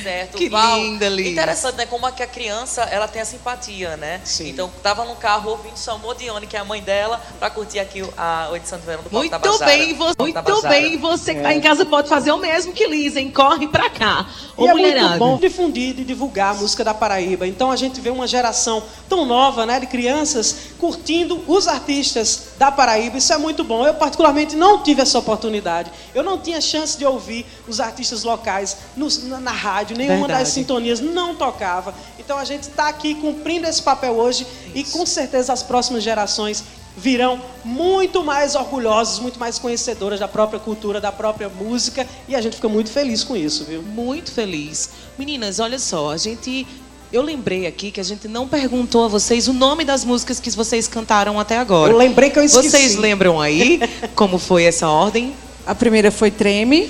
[0.02, 0.36] Certo.
[0.38, 1.30] Que Val, linda, linda.
[1.30, 1.86] Interessante, né?
[1.86, 4.20] Como é que a criança, ela tem a simpatia, né?
[4.24, 4.48] Sim.
[4.50, 8.02] Então, tava no carro ouvindo, chamou Dione, que é a mãe dela, pra curtir aqui
[8.02, 9.64] o- a edição de verão do Muito Tabajara.
[9.66, 10.98] bem, vo- Palco muito bem.
[10.98, 13.30] Você que tá em casa pode fazer o mesmo que Liz, hein?
[13.30, 14.26] Corre pra cá.
[14.56, 17.46] Ô, E é muito bom difundir e divulgar a música da Paraíba.
[17.46, 22.70] Então a gente vê uma geração tão nova, né, de crianças curtindo os artistas da
[22.70, 23.18] Paraíba.
[23.18, 23.86] Isso é muito bom.
[23.86, 25.90] Eu particularmente não tive essa oportunidade.
[26.14, 29.89] Eu não tinha chance de ouvir os artistas locais no- na, na rádio.
[29.94, 30.44] Nenhuma Verdade.
[30.44, 31.94] das sintonias não tocava.
[32.18, 36.64] Então a gente está aqui cumprindo esse papel hoje e com certeza as próximas gerações
[36.96, 42.40] virão muito mais orgulhosos, muito mais conhecedoras da própria cultura, da própria música e a
[42.40, 43.82] gente fica muito feliz com isso, viu?
[43.82, 44.90] Muito feliz.
[45.18, 46.66] Meninas, olha só, a gente.
[47.12, 50.48] Eu lembrei aqui que a gente não perguntou a vocês o nome das músicas que
[50.50, 51.92] vocês cantaram até agora.
[51.92, 52.70] Eu lembrei que eu esqueci.
[52.70, 53.80] Vocês lembram aí
[54.14, 55.34] como foi essa ordem?
[55.66, 56.88] A primeira foi Treme,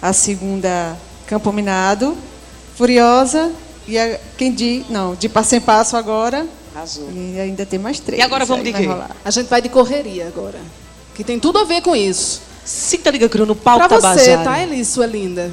[0.00, 0.96] a segunda
[1.30, 2.16] Campo Minado,
[2.76, 3.52] Furiosa
[3.86, 6.44] e a, quem de não de passo em passo agora.
[6.74, 7.08] Arrasou.
[7.14, 8.20] E ainda tem mais três.
[8.20, 8.84] E agora vamos de quê?
[8.84, 9.14] rolar.
[9.24, 10.58] A gente vai de correria agora.
[11.14, 12.42] Que tem tudo a ver com isso.
[12.64, 14.42] Sinta Liga Cru no palco Pra você, Tabajara.
[14.42, 15.52] tá, Elis, sua linda?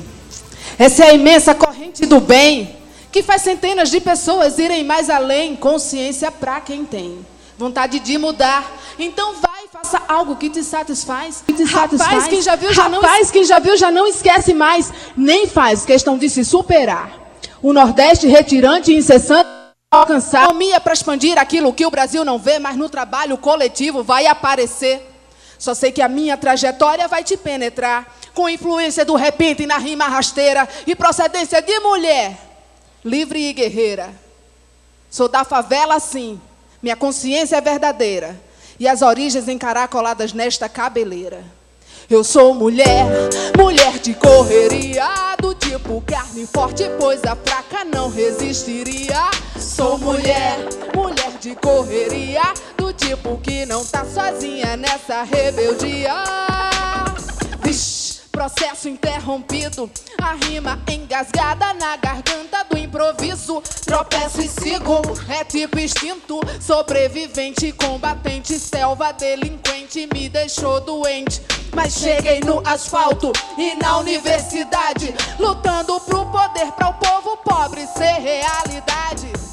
[0.80, 2.76] Essa é a imensa corrente do bem
[3.12, 5.56] que faz centenas de pessoas irem mais além.
[5.56, 7.20] Consciência pra quem tem
[7.58, 8.64] vontade de mudar.
[9.00, 11.44] Então vai, faça algo que te satisfaz.
[11.46, 14.54] Que te Rapaz, quem já viu já não Rapaz, quem já viu já não esquece
[14.54, 17.12] mais, nem faz questão de se superar.
[17.62, 19.50] O Nordeste retirante e incessante
[19.90, 24.28] alcançar economia para expandir aquilo que o Brasil não vê, mas no trabalho coletivo vai
[24.28, 25.14] aparecer.
[25.58, 30.08] Só sei que a minha trajetória vai te penetrar com influência do repente na rima
[30.08, 32.38] rasteira e procedência de mulher
[33.04, 34.14] livre e guerreira.
[35.10, 36.40] Sou da favela, sim.
[36.82, 38.40] Minha consciência é verdadeira.
[38.80, 41.44] E as origens encaracoladas nesta cabeleira.
[42.10, 43.06] Eu sou mulher,
[43.58, 49.30] mulher de correria, do tipo carne forte, pois a fraca não resistiria.
[49.60, 50.58] Sou mulher,
[50.96, 52.44] mulher de correria,
[52.78, 56.47] do tipo que não tá sozinha nessa rebeldia.
[58.38, 59.90] Processo interrompido,
[60.22, 63.64] a rima engasgada na garganta do improviso.
[63.84, 71.42] Tropeço e sigo, é tipo instinto, sobrevivente, combatente, selva delinquente, me deixou doente.
[71.76, 78.20] Mas cheguei no asfalto e na universidade, lutando pro poder para o povo pobre ser
[78.20, 79.47] realidade.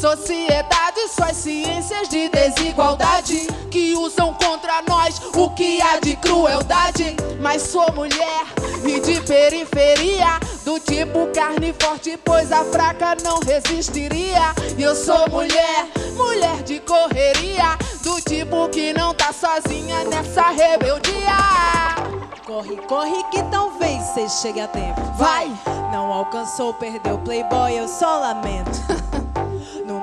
[0.00, 7.16] Sociedade, suas ciências de desigualdade que usam contra nós o que há de crueldade.
[7.40, 8.44] Mas sou mulher
[8.84, 14.54] e de periferia, do tipo carne forte, pois a fraca não resistiria.
[14.76, 21.36] E eu sou mulher, mulher de correria, do tipo que não tá sozinha nessa rebeldia.
[22.44, 25.00] Corre, corre que talvez você chegue a tempo.
[25.16, 25.50] Vai.
[25.90, 28.76] Não alcançou, perdeu Playboy, eu só lamento.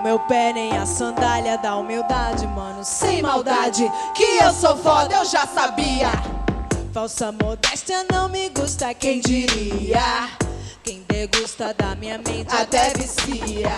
[0.04, 2.84] Meu pé nem a sandália da humildade, mano.
[2.84, 6.12] Sem maldade, que eu sou foda, eu já sabia.
[6.94, 10.30] Falsa modéstia não me gusta, quem diria?
[10.84, 13.72] Quem degusta da minha mente até vicia.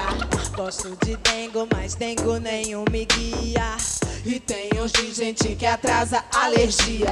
[0.55, 3.77] Gosto de dengo, mas dengo nenhum me guia.
[4.25, 7.11] E tem hoje gente que atrasa alergia.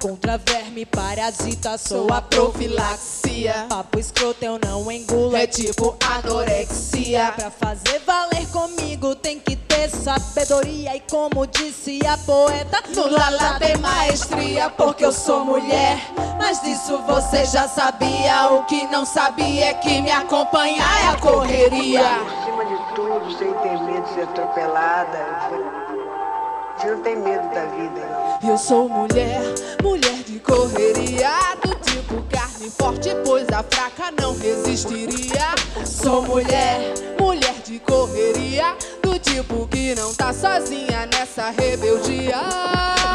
[0.00, 3.66] Contra verme, parasita, sou a profilaxia.
[3.68, 7.32] Papo escroto eu não engulo, É tipo anorexia.
[7.34, 13.58] Pra fazer valer comigo tem que ter sabedoria E como disse a poeta No Lala
[13.58, 15.98] tem maestria, porque eu sou mulher.
[16.38, 18.52] Mas disso você já sabia.
[18.52, 22.04] O que não sabia é que me acompanhar é a correria.
[22.20, 25.18] Por cima de tudo, sem ter medo de ser atropelada.
[26.76, 28.27] Você não tem medo da vida, não.
[28.42, 29.42] Eu sou mulher,
[29.82, 31.30] mulher de correria,
[31.62, 35.54] do tipo carne forte, pois a fraca não resistiria.
[35.84, 42.40] Sou mulher, mulher de correria, do tipo que não tá sozinha nessa rebeldia.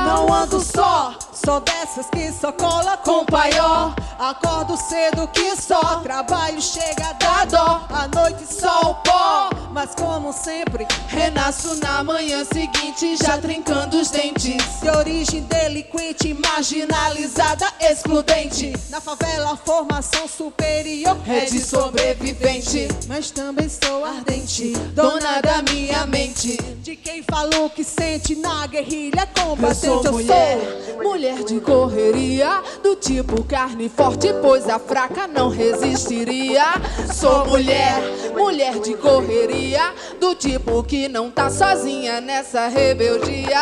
[0.05, 6.61] Não ando só, sou dessas que só cola com paió Acordo cedo que só, trabalho
[6.61, 12.43] chega a dar dó À noite só o pó, mas como sempre Renasço na manhã
[12.45, 14.81] seguinte, já trincando os dentes.
[14.81, 18.73] De origem delinquente, Marginalizada, excludente.
[18.89, 26.05] Na favela a formação superior É de sobrevivente, Mas também sou ardente dona da minha
[26.05, 26.57] mente.
[26.81, 31.03] De quem falou que sente na guerrilha Eu combatente sou eu mulher, sou.
[31.33, 36.63] Mulher de correria, do tipo carne forte, pois a fraca não resistiria.
[37.11, 38.01] Sou mulher,
[38.37, 43.57] mulher de correria, do tipo que não tá sozinha nessa rebeldia.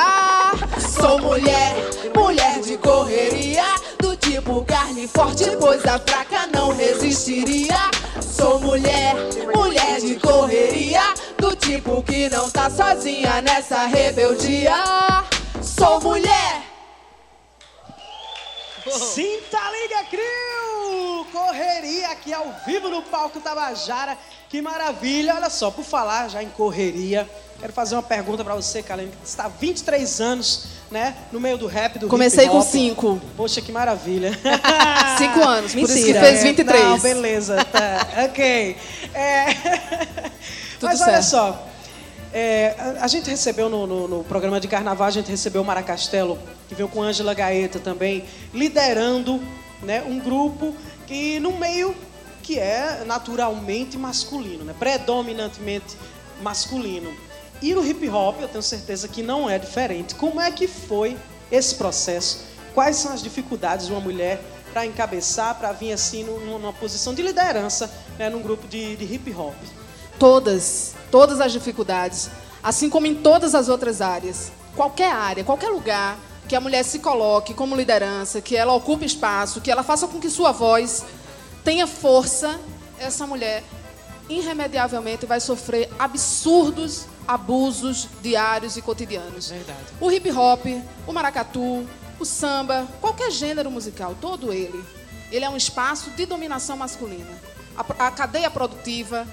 [0.80, 1.76] Sou mulher,
[2.14, 3.64] mulher de correria,
[4.00, 7.90] do tipo carne forte, pois a fraca não resistiria.
[8.20, 9.16] Sou mulher,
[9.56, 14.76] mulher de correria, do tipo que não tá sozinha nessa rebeldia.
[15.62, 16.71] Sou mulher.
[18.90, 21.26] Sinta Liga Crio!
[21.32, 24.18] Correria aqui ao vivo no palco Tabajara.
[24.50, 25.36] Que maravilha!
[25.36, 29.12] Olha só, por falar já em correria, quero fazer uma pergunta pra você, Kalene.
[29.24, 32.68] Você está há 23 anos, né, no meio do rap, do Comecei hip com hop.
[32.68, 33.22] cinco.
[33.38, 34.32] Poxa, que maravilha.
[35.18, 36.84] Cinco anos, por isso que fez 23.
[36.84, 38.76] Não, beleza, tá, ok.
[39.14, 39.54] É...
[40.80, 41.26] Tudo Mas olha certo.
[41.30, 41.68] só,
[42.34, 45.84] é, a, gente recebeu no, no- no programa de carnaval, a gente recebeu o Mara
[45.84, 46.40] Castelo,
[46.70, 49.42] que veio com Ângela Gaeta também, liderando
[49.82, 50.74] né, um grupo
[51.08, 51.96] que no meio
[52.44, 55.96] que é naturalmente masculino, né, predominantemente
[56.42, 57.14] masculino.
[57.62, 60.16] E no hip hop eu tenho certeza que não é diferente.
[60.16, 61.18] Como é que foi
[61.52, 62.46] esse processo?
[62.74, 64.42] Quais são as dificuldades de uma mulher
[64.74, 69.14] para encabeçar, para vir assim num- numa posição de liderança né, num grupo de, de
[69.14, 69.54] hip hop?
[70.22, 72.30] Todas, todas as dificuldades,
[72.62, 74.52] assim como em todas as outras áreas.
[74.76, 76.16] Qualquer área, qualquer lugar
[76.48, 80.20] que a mulher se coloque como liderança, que ela ocupe espaço, que ela faça com
[80.20, 81.04] que sua voz
[81.64, 82.60] tenha força,
[83.00, 83.64] essa mulher
[84.30, 89.50] irremediavelmente vai sofrer absurdos abusos diários e cotidianos.
[89.50, 89.80] Verdade.
[90.00, 90.66] O hip hop,
[91.08, 91.84] o maracatu,
[92.20, 94.86] o samba, qualquer gênero musical, todo ele,
[95.32, 97.42] ele é um espaço de dominação masculina.
[97.76, 99.28] A, a cadeia produtiva.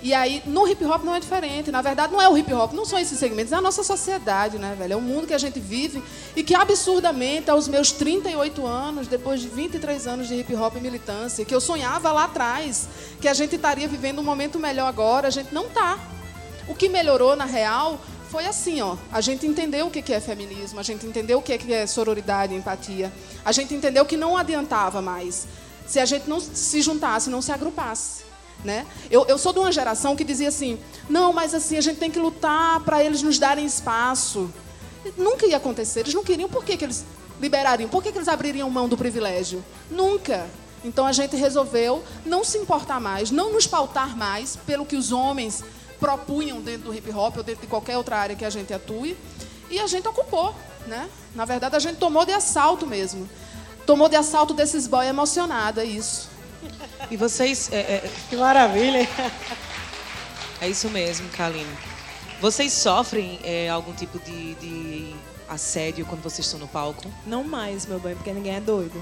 [0.00, 1.72] E aí, no hip hop não é diferente.
[1.72, 4.58] Na verdade, não é o hip hop, não são esses segmentos, é a nossa sociedade,
[4.58, 4.92] né, velho?
[4.92, 6.02] É o mundo que a gente vive
[6.36, 10.80] e que absurdamente, aos meus 38 anos, depois de 23 anos de hip hop e
[10.80, 12.88] militância, que eu sonhava lá atrás,
[13.20, 15.98] que a gente estaria vivendo um momento melhor agora, a gente não tá.
[16.68, 17.98] O que melhorou, na real,
[18.30, 18.96] foi assim, ó.
[19.10, 22.54] A gente entendeu o que é feminismo, a gente entendeu o que que é sororidade,
[22.54, 23.12] empatia.
[23.44, 25.46] A gente entendeu que não adiantava mais
[25.86, 28.27] se a gente não se juntasse, não se agrupasse.
[28.64, 28.86] Né?
[29.10, 32.10] Eu, eu sou de uma geração que dizia assim: não, mas assim, a gente tem
[32.10, 34.50] que lutar para eles nos darem espaço.
[35.16, 36.00] Nunca ia acontecer.
[36.00, 36.48] Eles não queriam.
[36.48, 37.04] Por que, que eles
[37.40, 37.88] liberariam?
[37.88, 39.64] Por que, que eles abririam mão do privilégio?
[39.90, 40.46] Nunca.
[40.84, 45.12] Então a gente resolveu não se importar mais, não nos pautar mais pelo que os
[45.12, 45.64] homens
[45.98, 49.16] propunham dentro do hip hop ou dentro de qualquer outra área que a gente atue.
[49.70, 50.54] E a gente ocupou.
[50.86, 51.08] Né?
[51.34, 53.28] Na verdade, a gente tomou de assalto mesmo.
[53.84, 56.28] Tomou de assalto desses boy emocionada, isso.
[57.10, 57.70] E vocês.
[57.72, 59.00] É, é, que maravilha!
[59.00, 59.08] hein?
[60.60, 61.66] É isso mesmo, Kaline.
[62.40, 65.14] Vocês sofrem é, algum tipo de, de
[65.48, 67.02] assédio quando vocês estão no palco?
[67.26, 69.00] Não mais, meu bem, porque ninguém é doido.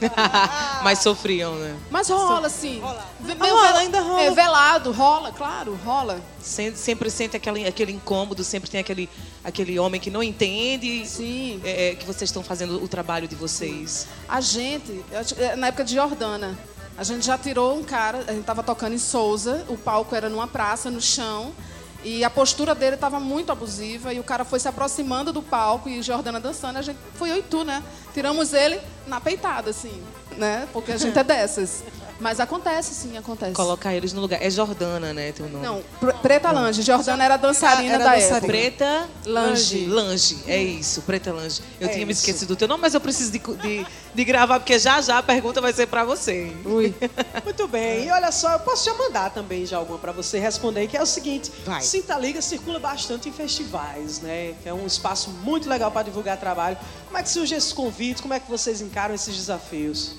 [0.82, 1.76] Mas sofriam, né?
[1.90, 2.80] Mas rola, assim.
[3.20, 4.22] Ve- meio Rola, vel- ainda rola.
[4.22, 6.20] É, velado, rola, claro, rola.
[6.40, 9.08] Sem- Sempre sente aquele, aquele incômodo, sempre tem aquele,
[9.44, 11.60] aquele homem que não entende Sim.
[11.64, 14.06] é, é, que vocês estão fazendo o trabalho de vocês.
[14.28, 15.04] A gente,
[15.38, 16.56] é, na época de Jordana,
[16.98, 20.28] a gente já tirou um cara, a gente tava tocando em Souza, o palco era
[20.28, 21.54] numa praça, no chão,
[22.02, 25.88] e a postura dele estava muito abusiva, e o cara foi se aproximando do palco,
[25.88, 27.84] e Jordana dançando, a gente, foi eu e tu, né?
[28.12, 30.02] Tiramos ele na peitada, assim,
[30.36, 30.66] né?
[30.72, 31.84] Porque a gente é dessas.
[32.20, 33.52] Mas acontece, sim, acontece.
[33.52, 34.42] Colocar eles no lugar.
[34.42, 35.30] É Jordana, né?
[35.32, 35.64] Teu nome.
[35.64, 36.82] Não, Pre- Preta Lange.
[36.82, 38.36] Jordana era dançarina Era da dançarina.
[38.38, 38.46] época.
[38.52, 39.86] Preta Lange.
[39.86, 41.60] Lange, é isso, Preta Lange.
[41.80, 42.22] Eu É tinha me isso.
[42.22, 45.22] esquecido do teu nome, mas eu preciso de, de, de gravar, porque já já a
[45.22, 46.52] pergunta vai ser pra você.
[46.64, 46.92] Ui.
[47.44, 48.06] Muito bem.
[48.06, 51.02] E olha só, eu posso já mandar também já alguma para você responder, que é
[51.02, 51.82] o seguinte: Vai.
[51.82, 54.54] Sinta Liga circula bastante em festivais, né?
[54.62, 56.76] Que é um espaço muito legal para divulgar trabalho.
[57.06, 58.20] Como é que surge esse convite?
[58.22, 60.12] Como é que vocês encaram esses desafios?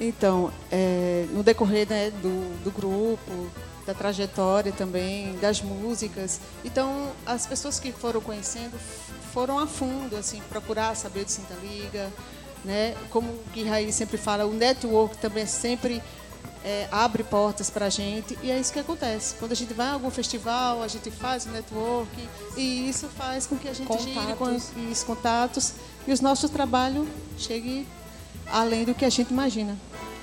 [0.00, 3.50] Então, é, no decorrer né, do, do grupo,
[3.86, 8.76] da trajetória também, das músicas, então as pessoas que foram conhecendo
[9.32, 12.10] foram a fundo, assim, procurar saber de Sinta Liga,
[12.64, 12.96] né?
[13.10, 16.02] Como o Gui Raí sempre fala, o network também sempre
[16.64, 19.36] é, abre portas para a gente e é isso que acontece.
[19.36, 23.46] Quando a gente vai a algum festival, a gente faz o network e isso faz
[23.46, 24.70] com que a gente gire com Contatos.
[24.90, 25.72] os contatos
[26.06, 27.06] e os nossos trabalhos
[27.38, 27.86] cheguem
[28.52, 29.76] além do que a gente imagina.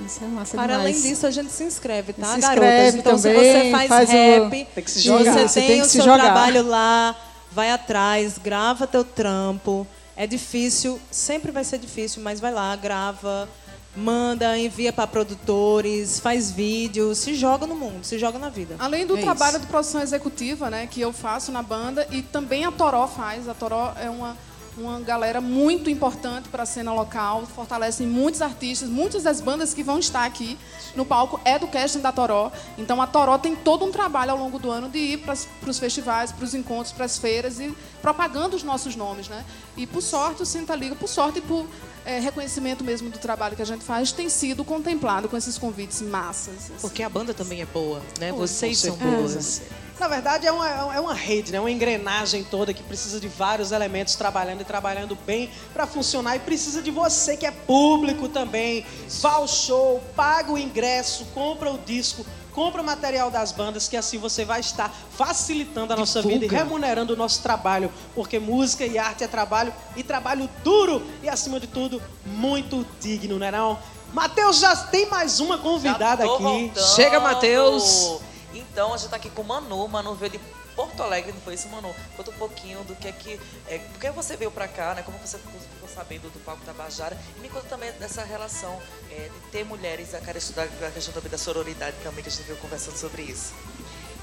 [0.06, 0.96] Isso é massa Para demais.
[0.98, 2.64] além disso, a gente se inscreve, tá, Se garotas?
[2.70, 5.34] inscreve Então, se também, você faz, faz o- rap, Tem que se jogar.
[5.34, 6.20] você Você tem, tem que o se seu jogar.
[6.24, 7.16] trabalho lá,
[7.52, 9.86] vai atrás, grava teu trampo.
[10.18, 13.48] É difícil, sempre vai ser difícil, mas vai lá, grava.
[13.96, 18.76] Manda, envia para produtores, faz vídeo, se joga no mundo, se joga na vida.
[18.80, 19.62] Além do É trabalho isso.
[19.62, 23.48] de produção executiva, né, que eu faço na banda e também a Toró faz.
[23.48, 24.36] A Toró é uma,
[24.78, 29.84] uma galera muito importante para a cena local, fortalecem muitos artistas, muitas das bandas que
[29.84, 30.58] vão estar aqui
[30.96, 32.52] no palco é do casting da Toró.
[32.78, 35.80] Então a Toró tem todo um trabalho ao longo do ano de ir para os
[35.80, 39.46] festivais, para os encontros, para as feiras e propagando os nossos nomes, né?
[39.78, 41.68] E por sorte o Sinta Liga, por sorte e por
[42.06, 46.02] eh, reconhecimento mesmo do trabalho que a gente faz, tem sido contemplado com esses convites
[46.02, 46.72] massas.
[46.82, 48.32] Porque a banda também é boa, né?
[48.32, 49.62] Vocês são boas.
[50.00, 51.60] Na verdade, é uma, é uma rede, né?
[51.60, 56.36] uma engrenagem toda que precisa de vários elementos trabalhando e trabalhando bem para funcionar.
[56.36, 58.86] E precisa de você que é público também.
[59.22, 63.98] Vá ao show, paga o ingresso, compra o disco, compra o material das bandas, que
[63.98, 67.92] assim você vai estar facilitando a nossa vida e remunerando o nosso trabalho.
[68.16, 73.38] Porque música e arte é trabalho e trabalho duro e, acima de tudo, muito digno,
[73.38, 73.78] né não?
[74.14, 76.44] Matheus já tem mais uma convidada aqui.
[76.44, 76.96] voltando.
[76.96, 78.20] Chega, Matheus.
[78.54, 79.88] Então a gente tá aqui com o Manu.
[79.88, 80.40] Manu veio de
[80.76, 81.94] Porto Alegre, não foi isso, Manu?
[82.18, 83.40] Conta um pouquinho do que é que.
[83.68, 85.04] É, por que você veio pra cá, né?
[85.04, 87.18] Como você ficou sabendo do palco Tabajara?
[87.38, 91.14] E me conta também dessa relação é, de ter mulheres, a questão da, a questão
[91.14, 93.54] também da sororidade também, que a gente veio conversando sobre isso.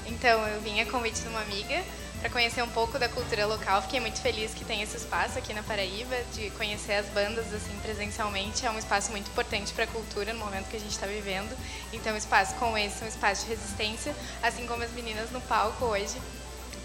[0.05, 1.81] Então, eu vim a convite de uma amiga
[2.19, 3.81] para conhecer um pouco da cultura local.
[3.81, 7.75] Fiquei muito feliz que tem esse espaço aqui na Paraíba, de conhecer as bandas assim
[7.81, 8.65] presencialmente.
[8.65, 11.55] É um espaço muito importante para a cultura no momento que a gente está vivendo.
[11.93, 15.85] Então, espaço como esse é um espaço de resistência, assim como as meninas no palco
[15.85, 16.17] hoje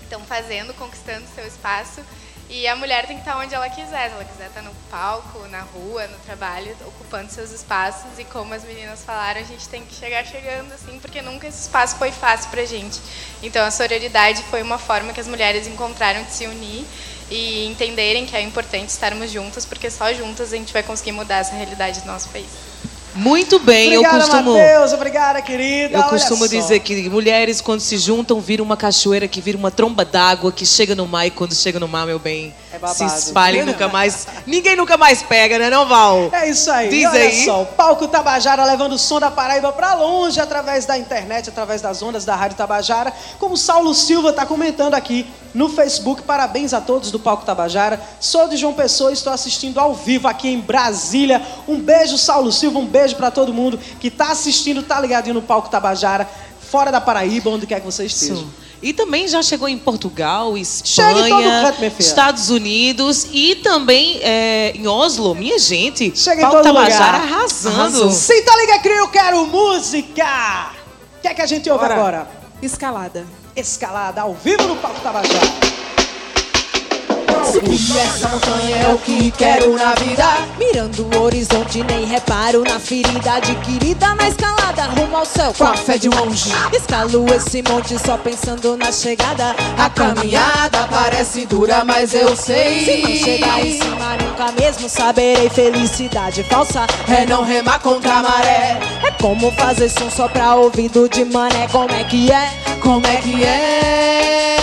[0.06, 2.00] estão fazendo, conquistando seu espaço.
[2.48, 4.08] E a mulher tem que estar onde ela quiser.
[4.08, 8.18] Se ela quiser estar no palco, na rua, no trabalho, ocupando seus espaços.
[8.18, 11.62] E como as meninas falaram, a gente tem que chegar chegando, assim, porque nunca esse
[11.62, 13.00] espaço foi fácil pra gente.
[13.42, 16.86] Então a sororidade foi uma forma que as mulheres encontraram de se unir
[17.28, 21.38] e entenderem que é importante estarmos juntas, porque só juntas a gente vai conseguir mudar
[21.38, 22.48] essa realidade do nosso país.
[23.16, 24.52] Muito bem, Obrigada, eu costumo.
[24.58, 24.92] Matheus.
[24.92, 25.98] Obrigada, querida.
[25.98, 30.04] Eu costumo dizer que mulheres, quando se juntam, viram uma cachoeira que vira uma tromba
[30.04, 33.62] d'água que chega no mar e quando chega no mar, meu bem, É se espalha
[33.62, 34.26] e nunca mais.
[34.46, 36.28] Ninguém nunca mais pega, né, não, Val?
[36.32, 36.88] É isso aí.
[36.88, 37.44] Diz Olha aí.
[37.44, 41.80] só, o palco Tabajara levando o som da Paraíba pra longe através da internet, através
[41.80, 43.12] das ondas da Rádio Tabajara.
[43.38, 45.26] Como o Saulo Silva tá comentando aqui
[45.56, 46.22] no Facebook.
[46.22, 47.98] Parabéns a todos do palco Tabajara.
[48.20, 51.40] Sou de João Pessoa e estou assistindo ao vivo aqui em Brasília.
[51.66, 52.78] Um beijo, Saulo Silva.
[52.78, 56.28] Um beijo pra todo mundo que tá assistindo, tá ligadinho no palco Tabajara,
[56.60, 58.34] fora da Paraíba, onde quer que você esteja.
[58.34, 58.66] Isso.
[58.82, 61.98] E também já chegou em Portugal, Espanha, canto.
[61.98, 66.12] Estados Unidos e também é, em Oslo, minha gente.
[66.14, 67.38] Chega em Palco todo Tabajara lugar.
[67.38, 68.12] arrasando.
[68.12, 70.72] Sinta Liga Crio, eu quero música!
[71.18, 71.94] O que é que a gente ouve Bora.
[71.94, 72.30] agora?
[72.60, 73.45] Escalada.
[73.56, 75.75] Escalada ao vivo no Palco Tabajara.
[77.56, 80.24] Subir essa montanha é o que quero na vida.
[80.58, 85.54] Mirando o horizonte, nem reparo na ferida adquirida na escalada rumo ao céu.
[85.56, 89.56] Com a fé de monge, escalo esse monte só pensando na chegada.
[89.78, 92.84] A caminhada parece dura, mas eu sei.
[92.84, 96.86] Se não chegar em cima, nunca mesmo saberei felicidade falsa.
[97.08, 98.78] É não remar contra a maré.
[99.02, 101.68] É como fazer som só pra ouvido de mané.
[101.68, 102.50] Como é que é?
[102.82, 104.56] Como é que é?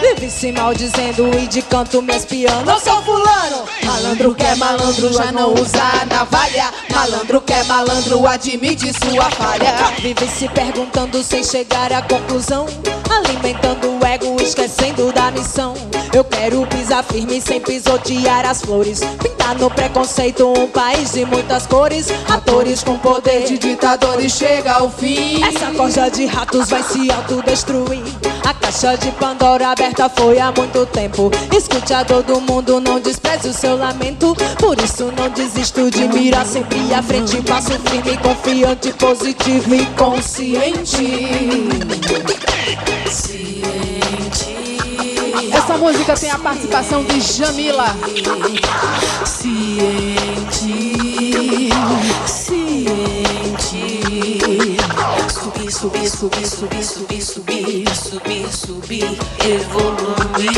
[0.00, 2.70] Vive se maldizendo e de canto me espiando.
[2.70, 3.64] Eu sou fulano.
[3.84, 6.70] Malandro que é malandro já não usa navalha.
[6.98, 9.72] Malandro que é malandro admite sua falha.
[10.00, 12.66] Vive se perguntando sem chegar à conclusão.
[13.08, 15.74] Alimentando o ego, esquecendo da missão.
[16.12, 18.98] Eu quero pisar firme sem pisotear as flores.
[19.22, 22.08] Pintar no preconceito um país de muitas cores.
[22.28, 25.40] Atores com poder De ditadores chega ao fim.
[25.44, 28.02] Essa corja de ratos vai se autodestruir.
[28.44, 31.30] A caixa de Pandora aberta foi há muito tempo.
[31.54, 34.34] Escute a dor do mundo, não despreze o seu lamento.
[34.58, 37.42] Por isso não desisto de mirar sempre à frente.
[37.42, 41.28] Passo firme, confiante, positivo e consciente.
[45.52, 47.96] Essa música tem a participação de Jamila.
[49.24, 50.48] Ciente,
[52.26, 53.28] ciente.
[55.48, 59.18] Subir, subir, subir, subir, subir, subir, subir, subir,
[59.48, 60.52] evoluir.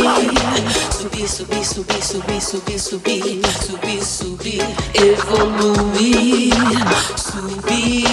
[0.90, 4.62] Subir, subir, subir, subir, subir, subir, subir, subir,
[4.94, 6.50] evoluir.
[7.16, 8.04] Subir,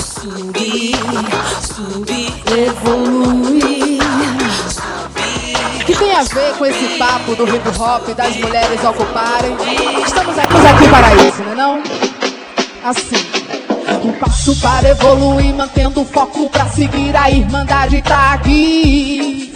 [0.00, 0.96] subir,
[1.60, 4.00] subir, evoluir.
[5.84, 9.54] Que tem a ver com esse papo do hip hop das mulheres ocuparem.
[10.02, 11.82] Estamos aqui, estamos aqui para isso, não é não?
[12.82, 13.53] Assim.
[14.04, 19.52] Um passo para evoluir, mantendo o foco pra seguir a irmandade tá aqui.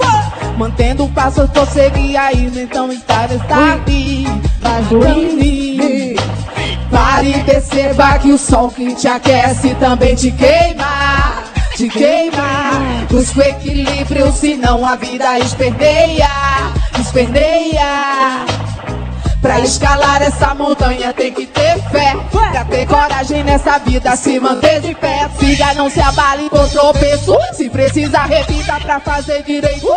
[0.56, 4.26] Mantendo o passo, prosseguir a ir, então estar está aqui.
[4.60, 4.82] Vai
[6.90, 11.44] Pare e perceba que o sol que te aquece também te queima,
[11.76, 12.72] te queima.
[13.10, 16.28] Busca o equilíbrio, senão a vida esperneia,
[16.98, 18.44] esperneia.
[19.40, 22.16] Pra escalar essa montanha tem que ter fé.
[22.30, 25.28] Pra ter coragem nessa vida, se manter de pé.
[25.38, 27.36] Siga, não se abale com tropeço.
[27.52, 29.88] Se precisa, repita pra fazer direito.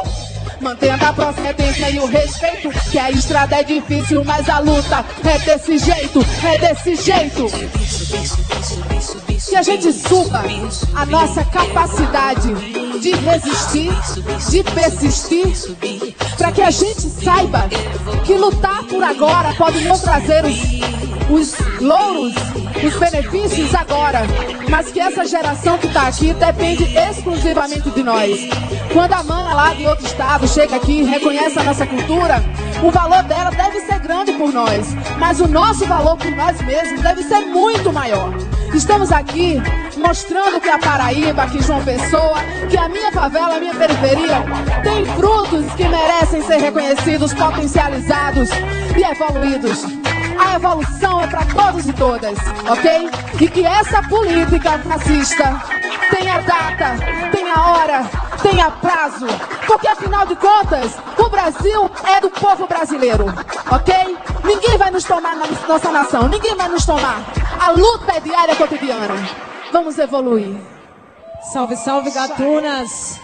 [0.59, 2.69] Mantendo a procedência e o respeito.
[2.91, 7.47] Que a estrada é difícil, mas a luta é desse jeito, é desse jeito.
[9.51, 10.45] Que a gente suba
[10.95, 12.53] a nossa capacidade
[13.01, 13.91] de resistir,
[14.49, 15.75] de persistir,
[16.37, 17.67] para que a gente saiba
[18.23, 20.57] que lutar por agora pode não trazer os,
[21.29, 22.33] os louros,
[22.81, 24.21] os benefícios agora,
[24.69, 28.39] mas que essa geração que está aqui depende exclusivamente de nós.
[28.93, 32.41] Quando a mana lá de outro estado chega aqui e reconhece a nossa cultura,
[32.81, 37.01] o valor dela deve ser grande por nós, mas o nosso valor por nós mesmos
[37.01, 38.31] deve ser muito maior.
[38.73, 39.61] Estamos aqui
[39.97, 44.43] mostrando que a Paraíba, que João Pessoa, que a minha favela, a minha periferia
[44.81, 48.49] tem frutos que merecem ser reconhecidos, potencializados
[48.95, 50.10] e evoluídos.
[50.43, 52.37] A evolução é para todos e todas,
[52.69, 53.09] ok?
[53.39, 55.61] E que essa política fascista
[56.09, 56.97] tenha data,
[57.31, 58.09] tenha hora,
[58.41, 59.27] tenha prazo,
[59.67, 63.25] porque afinal de contas, o Brasil é do povo brasileiro,
[63.71, 64.17] ok?
[64.43, 67.23] Ninguém vai nos tomar na nossa nação, ninguém vai nos tomar.
[67.59, 69.15] A luta é diária, cotidiana.
[69.71, 70.57] Vamos evoluir.
[71.53, 73.19] Salve, salve, gatunas!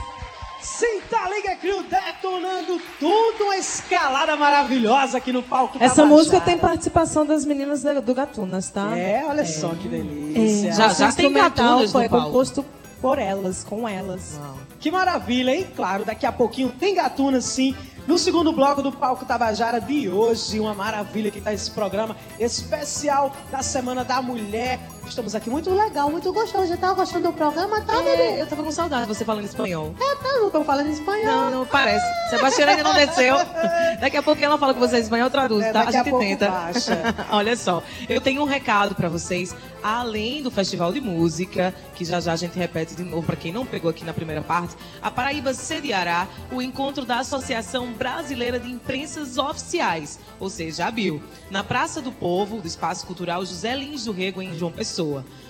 [0.62, 5.78] Sinta Liga Crew detonando tudo, uma escalada maravilhosa aqui no palco.
[5.80, 8.98] Essa música tem participação das meninas do Gatunas, tá?
[8.98, 10.70] É, olha só que delícia.
[10.70, 12.26] É, Já- já tem Gatunas no foi palco.
[12.28, 12.66] composto
[13.02, 14.40] por elas, com elas.
[14.80, 15.68] Que maravilha, hein?
[15.76, 17.76] Claro, daqui a pouquinho tem Gatuna sim.
[18.08, 23.34] No segundo bloco do Palco Tabajara de hoje, uma maravilha que tá esse programa especial
[23.52, 24.80] da Semana da Mulher.
[25.08, 26.68] Estamos aqui muito legal, muito gostoso.
[26.68, 27.96] Já tava gostando do programa, tá?
[28.04, 29.96] É, eu tava com saudade de você falando espanhol.
[30.00, 31.26] É, tá, não tô falando espanhol.
[31.26, 32.06] Não, não parece.
[32.30, 33.36] Sebastiana ainda não desceu.
[34.00, 35.82] Daqui a pouco ela fala com você em espanhol, traduz, É, tá?
[35.82, 36.52] A a gente pouco tenta.
[37.32, 39.56] Olha só, eu tenho um recado pra vocês.
[39.82, 43.52] Além do Festival de Música, que já já a gente repete de novo pra quem
[43.54, 48.70] não pegou aqui na primeira parte, a Paraíba sediará o encontro da Associação Brasileira de
[48.70, 54.06] Imprensas Oficiais, ou seja, a BIL, na Praça do Povo, do Espaço Cultural José Lins
[54.06, 54.97] do Rego, em João Pessoa.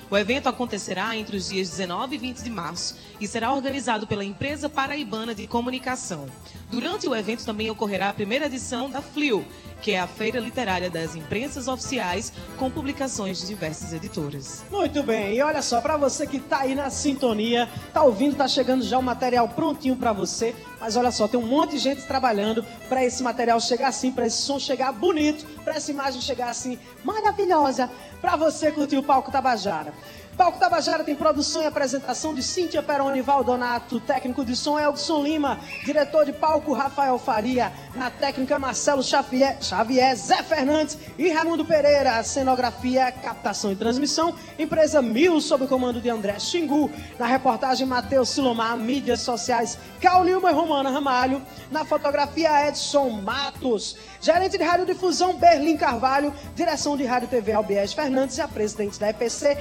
[0.09, 4.23] O evento acontecerá entre os dias 19 e 20 de março e será organizado pela
[4.23, 6.27] Empresa Paraibana de Comunicação.
[6.69, 9.45] Durante o evento também ocorrerá a primeira edição da FLIO,
[9.81, 14.65] que é a Feira Literária das Imprensas Oficiais, com publicações de diversas editoras.
[14.69, 18.47] Muito bem, e olha só, pra você que tá aí na sintonia, tá ouvindo, tá
[18.47, 20.53] chegando já o material prontinho pra você.
[20.79, 24.27] Mas olha só, tem um monte de gente trabalhando pra esse material chegar assim, pra
[24.27, 27.89] esse som chegar bonito, pra essa imagem chegar assim, maravilhosa,
[28.19, 29.93] pra você curtir o Palco Tabajara.
[30.37, 35.59] Palco Tabajara tem produção e apresentação de Cíntia Peroni Valdonato, técnico de som Elson Lima,
[35.83, 42.21] diretor de palco Rafael Faria, na técnica Marcelo Xavier, Xavier Zé Fernandes e Raimundo Pereira,
[42.21, 48.29] cenografia, captação e transmissão, empresa Mil sob o comando de André Xingu, na reportagem Matheus
[48.29, 55.77] Silomar, mídias sociais Caulilma e Romana Ramalho, na fotografia Edson Matos, gerente de radiodifusão Berlim
[55.77, 59.57] Carvalho, direção de rádio TV Albiés Fernandes e a presidente da EPC,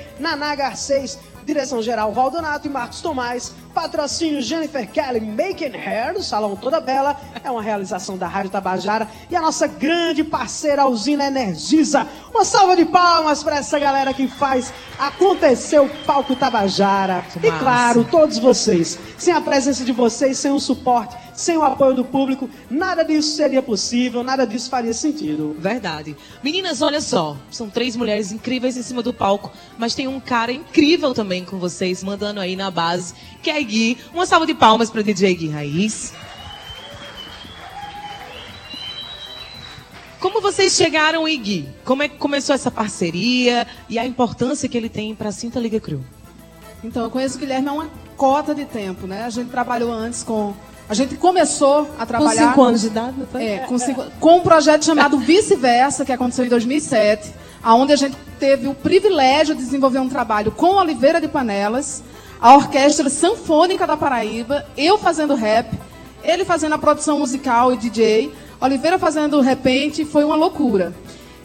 [0.66, 6.80] Naná Garcês, direção-geral Valdonato e Marcos Tomás, patrocínio Jennifer Kelly Making Hair, do Salão Toda
[6.80, 12.06] Bela, é uma realização da Rádio Tabajara e a nossa grande parceira a Usina Energisa.
[12.30, 17.24] Uma salva de palmas para essa galera que faz acontecer o Palco Tabajara.
[17.42, 18.98] E claro, todos vocês.
[19.16, 23.36] Sem a presença de vocês, sem o suporte, sem o apoio do público, nada disso
[23.36, 25.54] seria possível, nada disso faria sentido.
[25.58, 26.16] Verdade.
[26.42, 27.36] Meninas, olha só.
[27.50, 31.58] São três mulheres incríveis em cima do palco, mas tem um cara incrível também com
[31.58, 33.98] vocês, mandando aí na base, que é Gui.
[34.12, 36.12] Uma salva de palmas para DJ Gui Raiz.
[40.18, 41.68] Como vocês chegaram, em Gui?
[41.84, 45.60] Como é que começou essa parceria e a importância que ele tem para a Cinta
[45.60, 46.00] Liga Crew?
[46.82, 49.24] Então, eu conheço o Guilherme há uma cota de tempo, né?
[49.24, 50.54] A gente trabalhou antes com.
[50.88, 52.48] A gente começou a trabalhar.
[52.50, 53.44] cinco anos de idade, não foi?
[53.44, 57.32] É, com, cinco- com um projeto chamado Vice-Versa, que aconteceu em 2007,
[57.64, 62.04] onde a gente teve o privilégio de desenvolver um trabalho com Oliveira de Panelas,
[62.40, 65.68] a Orquestra Sanfônica da Paraíba, eu fazendo rap,
[66.22, 70.94] ele fazendo a produção musical e DJ, Oliveira fazendo repente, foi uma loucura.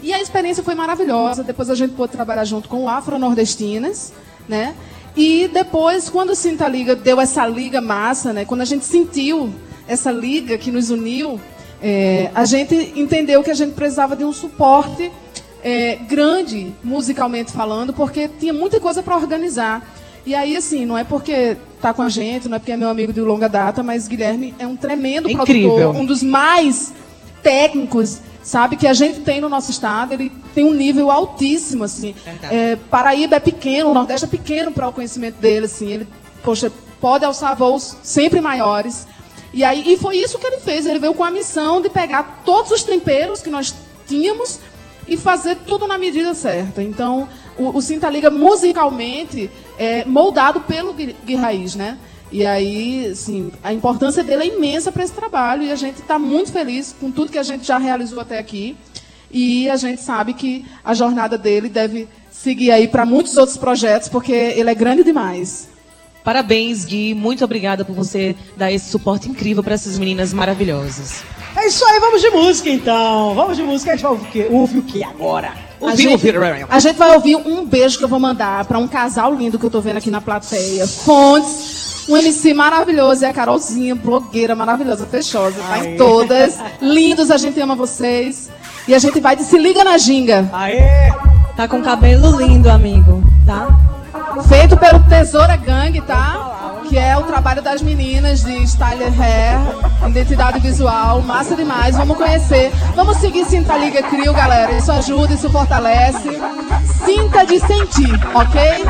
[0.04, 1.44] E a experiência foi maravilhosa.
[1.44, 4.12] Depois a gente pôde trabalhar junto com o Afro Nordestinas,
[4.50, 4.76] né?
[5.16, 8.46] E depois, quando o Sinta Liga deu essa liga massa, né?
[8.46, 9.54] Quando a gente sentiu
[9.88, 11.40] essa liga que nos uniu,
[11.82, 15.12] é, a gente entendeu que a gente precisava de um suporte
[15.64, 19.86] é, grande, musicalmente falando, porque tinha muita coisa para organizar.
[20.26, 22.90] E aí, assim, não é porque tá com a gente, não é porque é meu
[22.90, 26.94] amigo de longa data, mas Guilherme é um tremendo É produtor, um dos mais
[27.42, 30.14] técnicos, sabe, que a gente tem no nosso estado.
[30.14, 32.16] Ele tem um nível altíssimo, assim.
[32.50, 35.92] É, Paraíba é pequeno, o Nordeste é pequeno para o conhecimento dele, assim.
[35.92, 36.08] Ele,
[36.44, 39.08] poxa, pode alçar voos sempre maiores.
[39.54, 40.86] E aí, e foi isso que ele fez.
[40.86, 43.74] Ele veio com a missão de pegar todos os temperos que nós
[44.08, 44.60] tínhamos
[45.08, 46.82] e fazer tudo na medida certa.
[46.82, 47.28] Então,
[47.58, 51.98] o, o Sinta Liga musicalmente é moldado pelo Gui, Gui Raiz, né?
[52.32, 56.18] E aí, assim, a importância dele é imensa para esse trabalho e a gente está
[56.18, 58.78] muito feliz com tudo que a gente já realizou até aqui.
[59.30, 64.10] E a gente sabe que a jornada dele deve seguir aí para muitos outros projetos,
[64.10, 65.70] porque ele é grande demais.
[66.24, 67.14] Parabéns, Gui.
[67.14, 71.24] Muito obrigada por você dar esse suporte incrível para essas meninas maravilhosas.
[71.56, 73.34] É isso aí, vamos de música então.
[73.36, 75.54] Vamos de música, a gente vai ouvir o quê, ouvir o quê agora?
[75.82, 76.68] A Ouvir, gente, ouvir.
[76.70, 79.66] a gente vai ouvir um beijo que eu vou mandar para um casal lindo que
[79.66, 80.86] eu tô vendo aqui na plateia.
[80.88, 86.58] Fontes, um MC maravilhoso, e a Carolzinha, blogueira maravilhosa, fechosa, tá em todas.
[86.82, 88.50] Lindos, a gente ama vocês.
[88.88, 90.50] E a gente vai de Se Liga na Ginga.
[90.52, 91.12] Aê!
[91.56, 93.68] Tá com cabelo lindo, amigo, tá?
[94.48, 96.80] Feito pelo Tesoura Gang, tá?
[96.90, 101.96] Que é o trabalho das meninas de Style Hair, identidade visual, massa demais.
[101.96, 102.72] Vamos conhecer.
[102.96, 104.76] Vamos seguir Sinta Liga Crio, galera.
[104.76, 106.30] Isso ajuda, isso fortalece.
[107.06, 108.84] Sinta de sentir, ok?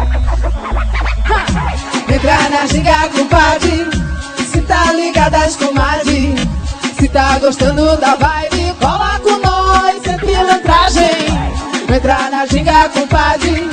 [2.13, 3.87] Entrar na ginga, compadre.
[4.51, 6.35] Se tá ligada comadre.
[6.99, 11.27] Se tá gostando da vibe, cola com nós, sem pilantragem.
[11.95, 13.69] Entrar na ginga, compadre.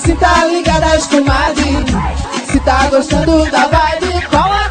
[0.00, 1.84] Se tá ligada comadre.
[2.50, 4.61] Se tá gostando da vibe, cola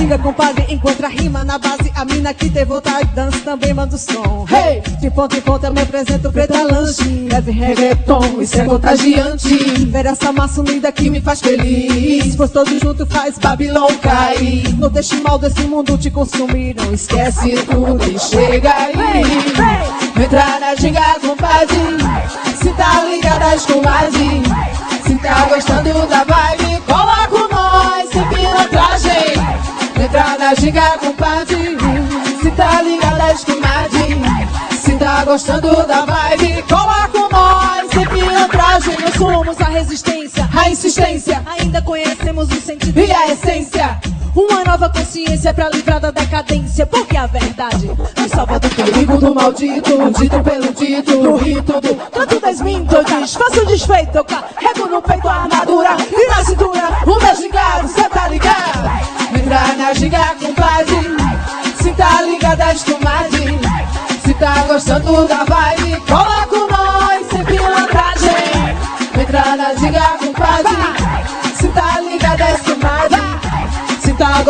[0.00, 1.92] Ginga, compadre, encontra rima na base.
[1.94, 4.46] A mina que tem vontade de dança também manda o som.
[4.48, 4.80] Hey!
[4.98, 7.28] De ponta em ponta eu me apresento preta lanche.
[7.30, 9.54] Leve reggaeton, isso é contagiante.
[9.84, 12.34] Ver essa massa unida que me faz feliz.
[12.34, 14.74] Pois todos juntos faz Babilão cair.
[14.78, 16.74] Não deixe mal desse mundo te consumir.
[16.76, 20.24] Não esquece tudo e chega aí.
[20.24, 21.76] Entrar na ginga, compadre.
[22.56, 24.42] Se tá ligada às comadre.
[25.06, 27.26] Se tá gostando da vibe, cola
[30.02, 31.76] Entrar na ginga, compadre.
[32.42, 34.20] Se tá ligada às comadre.
[34.82, 38.96] Se tá gostando da vibe, cola com nós, sem pilantragem.
[38.98, 41.42] Nós somos a resistência, a insistência.
[41.58, 44.00] Ainda conhecemos o sentido E a essência.
[44.34, 46.86] Uma nova consciência pra livrar da decadência.
[46.86, 51.94] Porque a verdade nos salva do Perigo do maldito, dito pelo dito, do rito do
[52.10, 57.22] Canto desminto, eu desfaço desfeito Eu carrego no peito a armadura e na cintura o
[57.22, 58.90] meu gingado, cê tá ligado?
[59.36, 61.16] Entrar na ginga, compadre,
[61.76, 63.58] se tá ligada às comadre,
[64.24, 66.46] se tá gostando da vibe, cola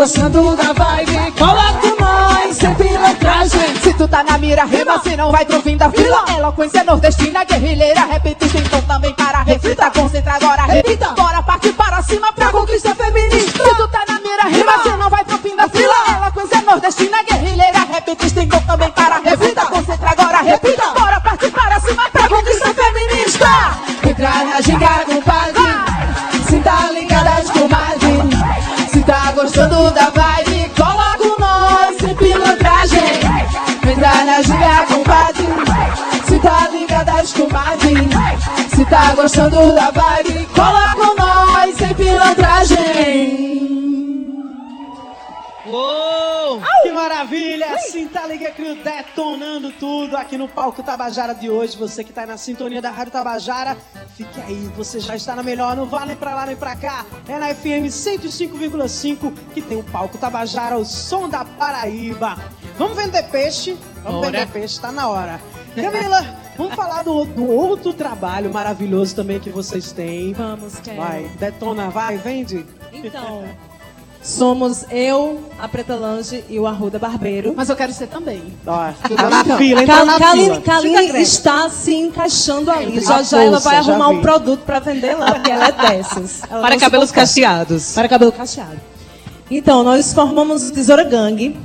[0.01, 3.77] gostando da vibe, cola com nós, sem pilantragem.
[3.83, 6.25] Se tu tá na mira, rima, se não vai pro fim da fila.
[6.39, 11.09] Eloquência nordestina, guerrilheira, repetista, então também para, reflita, concentra agora, repita.
[11.11, 13.63] Bora partir para cima pra conquista feminista.
[13.63, 15.95] Se tu tá na mira, rima, se não vai pro fim da fila.
[16.17, 20.95] Eloquência nordestina, guerrilheira, repetista, então também para, reflita, concentra agora, repita.
[20.99, 23.80] Bora partir para cima pra conquista feminista.
[34.43, 35.47] Ginga, compadre.
[36.27, 37.95] Se tá ligada às comadre.
[38.75, 43.51] Se tá gostando da vibe, cola com nós, sem pilantragem.
[45.67, 46.61] Uou!
[46.83, 47.75] Que maravilha!
[47.75, 51.77] Assim tá Liga Crio detonando tudo aqui no palco Tabajara de hoje.
[51.77, 53.77] Você que tá na sintonia da Rádio Tabajara,
[54.17, 57.05] fique aí, você já está na melhor, não vá nem pra lá nem pra cá.
[57.29, 62.37] É na FM 105,5 que tem o palco Tabajara, o som da Paraíba.
[62.81, 63.77] Vamos vender peixe?
[64.03, 64.31] Vamos Bora.
[64.33, 65.39] vender peixe, tá na hora.
[65.75, 66.25] Camila,
[66.57, 70.33] vamos falar do, do outro trabalho maravilhoso também que vocês têm.
[70.33, 70.97] Vamos, quero.
[70.97, 72.65] Vai, detona, vai, vende.
[72.91, 73.45] Então,
[74.23, 77.53] somos eu, a Preta Lange e o Arruda Barbeiro.
[77.55, 78.43] Mas eu quero ser também.
[78.67, 82.97] Ó, tá na fila, Cal- na Kaline, está se encaixando ali.
[82.97, 84.15] Entre Já a já ela vai já arrumar vi.
[84.17, 86.43] um produto para vender lá, porque ela é dessas.
[86.51, 87.93] Ela Para se cabelos cacheados.
[87.93, 88.81] Para cabelo cacheado.
[89.51, 91.57] Então, nós formamos o Tesoura Gang,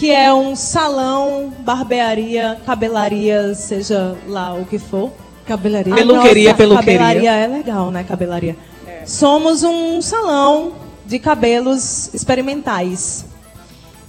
[0.00, 5.12] que é um salão, barbearia, cabelaria, seja lá o que for.
[5.44, 5.94] Cabelaria.
[5.94, 6.98] Peluqueria, peluqueria.
[6.98, 8.02] Cabelaria é legal, né?
[8.02, 8.56] Cabelaria.
[9.04, 10.72] Somos um salão
[11.04, 13.26] de cabelos experimentais.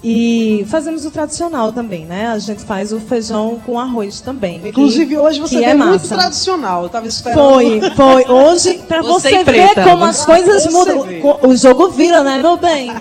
[0.04, 2.28] E fazemos o tradicional também, né?
[2.28, 4.60] A gente faz o feijão com arroz também.
[4.66, 6.16] Inclusive, hoje você que é é muito massa.
[6.16, 6.84] tradicional.
[6.84, 7.38] Eu tava esperando.
[7.38, 8.26] Foi, foi.
[8.28, 11.04] Hoje, pra Você você, ver como as coisas Você mudam.
[11.04, 11.22] vê.
[11.44, 12.92] O jogo vira, né, meu bem?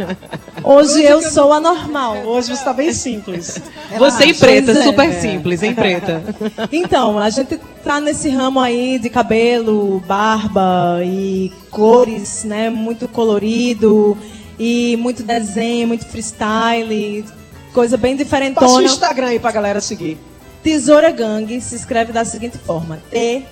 [0.62, 2.18] Hoje eu sou anormal.
[2.26, 3.60] Hoje você está bem simples.
[3.98, 4.82] Você e preta, é.
[4.82, 6.22] super simples, hein, preta?
[6.72, 12.68] Então, a gente tá nesse ramo aí de cabelo, barba e cores, né?
[12.70, 14.16] Muito colorido
[14.58, 17.24] e muito desenho, muito freestyle,
[17.72, 18.86] coisa bem Passa o diferentona.
[18.86, 20.18] Instagram aí pra galera seguir.
[20.62, 23.44] Tesoura Gang se escreve da seguinte forma: T-Z-O-R-A.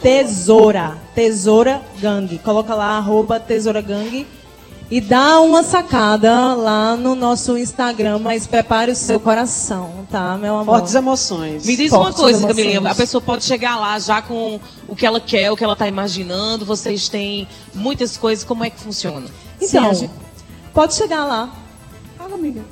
[0.00, 0.96] Tesoura.
[1.14, 2.38] Tesoura Gang.
[2.38, 4.26] Coloca lá, arroba Tesoura Gang.
[4.90, 10.54] E dá uma sacada lá no nosso Instagram, mas prepare o seu coração, tá, meu
[10.58, 10.78] amor?
[10.78, 11.64] Fortes emoções.
[11.64, 12.56] Me diz uma Fortes coisa, emoções.
[12.64, 12.90] Camilinha.
[12.90, 15.86] A pessoa pode chegar lá já com o que ela quer, o que ela está
[15.86, 16.64] imaginando.
[16.66, 18.44] Vocês têm muitas coisas.
[18.44, 19.26] Como é que funciona?
[19.60, 20.10] Então, gente-
[20.74, 21.50] pode chegar lá.
[22.18, 22.64] Fala, amiga.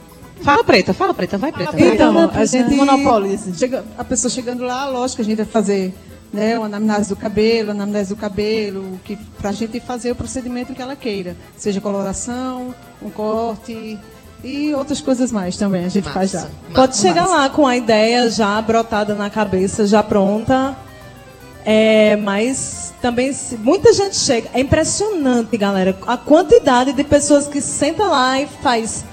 [0.43, 0.93] Fala, preta.
[0.93, 1.39] Fala, preta.
[1.39, 1.81] Vai, preta.
[1.81, 3.55] Então, a gente monopoliza.
[3.55, 5.95] chega, a pessoa chegando lá, lógico, a gente vai fazer
[6.33, 10.75] né, uma anamnese do cabelo, anamnese do cabelo, que para a gente fazer o procedimento
[10.75, 13.99] que ela queira, seja coloração, um corte
[14.45, 16.47] e outras coisas mais também a gente faz já.
[16.75, 20.77] Pode chegar lá com a ideia já brotada na cabeça, já pronta.
[21.65, 24.49] É, mas também se- muita gente chega.
[24.55, 29.05] É impressionante, galera, a quantidade de pessoas que senta lá e faz.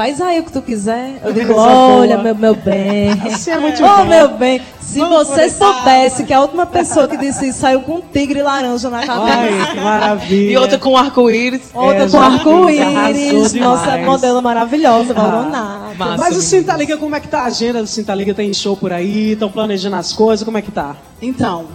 [0.00, 1.20] Faz aí o que tu quiser.
[1.22, 3.10] Eu digo, olha, meu, meu bem.
[3.30, 4.04] Assim é muito oh, bom.
[4.06, 4.62] meu bem.
[4.80, 8.42] Se Vamos você soubesse que a última pessoa que disse isso saiu com um tigre
[8.42, 9.36] laranja na cabeça.
[9.36, 10.52] Ai, que maravilha.
[10.52, 11.60] E outra com arco-íris.
[11.74, 13.52] Outra É, com arco-íris.
[13.52, 14.06] Nossa demais.
[14.06, 16.18] modelo maravilhosa, Ah, Valdonato.
[16.18, 18.32] Mas o Cinta Liga, como é que tá a agenda do Cinta Liga?
[18.32, 19.32] Tem show por aí?
[19.32, 20.42] Estão planejando as coisas?
[20.42, 20.96] Como é que tá?
[21.20, 21.66] Então,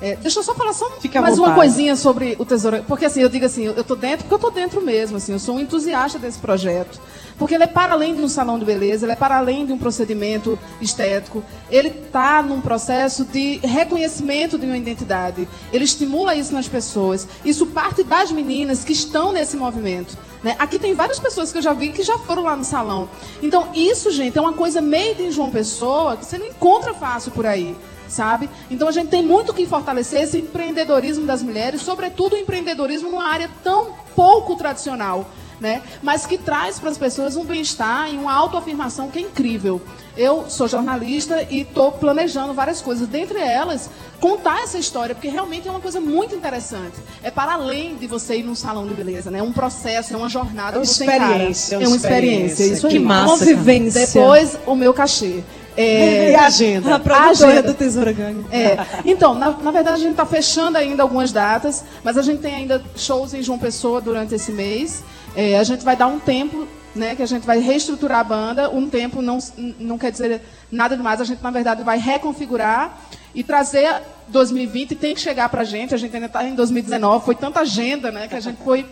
[0.00, 2.84] é, deixa eu só falar só Fica mais uma coisinha sobre o Tesouro.
[2.86, 5.32] Porque assim, eu digo assim, eu eu tô dentro porque eu tô dentro mesmo, assim,
[5.32, 7.00] eu sou um entusiasta desse projeto.
[7.38, 9.72] Porque ele é para além de um salão de beleza, ele é para além de
[9.72, 11.42] um procedimento estético.
[11.70, 15.48] Ele está num processo de reconhecimento de uma identidade.
[15.72, 17.28] Ele estimula isso nas pessoas.
[17.44, 20.18] Isso parte das meninas que estão nesse movimento.
[20.42, 20.56] né?
[20.58, 23.08] Aqui tem várias pessoas que eu já vi que já foram lá no salão.
[23.42, 27.30] Então, isso, gente, é uma coisa made em João Pessoa que você não encontra fácil
[27.30, 27.76] por aí
[28.08, 28.48] sabe?
[28.70, 33.28] Então a gente tem muito que fortalecer esse empreendedorismo das mulheres, sobretudo o empreendedorismo numa
[33.28, 35.28] área tão pouco tradicional,
[35.60, 35.82] né?
[36.02, 39.80] Mas que traz para as pessoas um bem-estar e uma autoafirmação que é incrível.
[40.16, 43.88] Eu sou jornalista e estou planejando várias coisas, dentre elas
[44.20, 46.96] contar essa história, porque realmente é uma coisa muito interessante.
[47.22, 49.38] É para além de você ir num salão de beleza, né?
[49.38, 50.76] É um processo, é uma jornada.
[50.76, 52.94] É uma experiência, é É uma experiência, isso aí.
[52.94, 53.54] Que massa, Uma cara.
[53.54, 54.06] vivência.
[54.06, 55.42] Depois, o meu cachê.
[55.76, 56.32] É...
[56.32, 56.96] E a agenda?
[56.96, 57.62] A produtora agenda.
[57.62, 58.44] do Tesoura Gang.
[58.50, 58.76] É.
[59.04, 62.54] Então, na, na verdade, a gente está fechando ainda algumas datas, mas a gente tem
[62.54, 65.04] ainda shows em João Pessoa durante esse mês.
[65.34, 68.70] É, a gente vai dar um tempo, né, que a gente vai reestruturar a banda.
[68.70, 69.38] Um tempo não,
[69.78, 71.20] não quer dizer nada demais.
[71.20, 72.98] A gente, na verdade, vai reconfigurar
[73.34, 75.94] e trazer 2020 tem que chegar para a gente.
[75.94, 77.24] A gente ainda está em 2019.
[77.24, 78.86] Foi tanta agenda, né, que a gente foi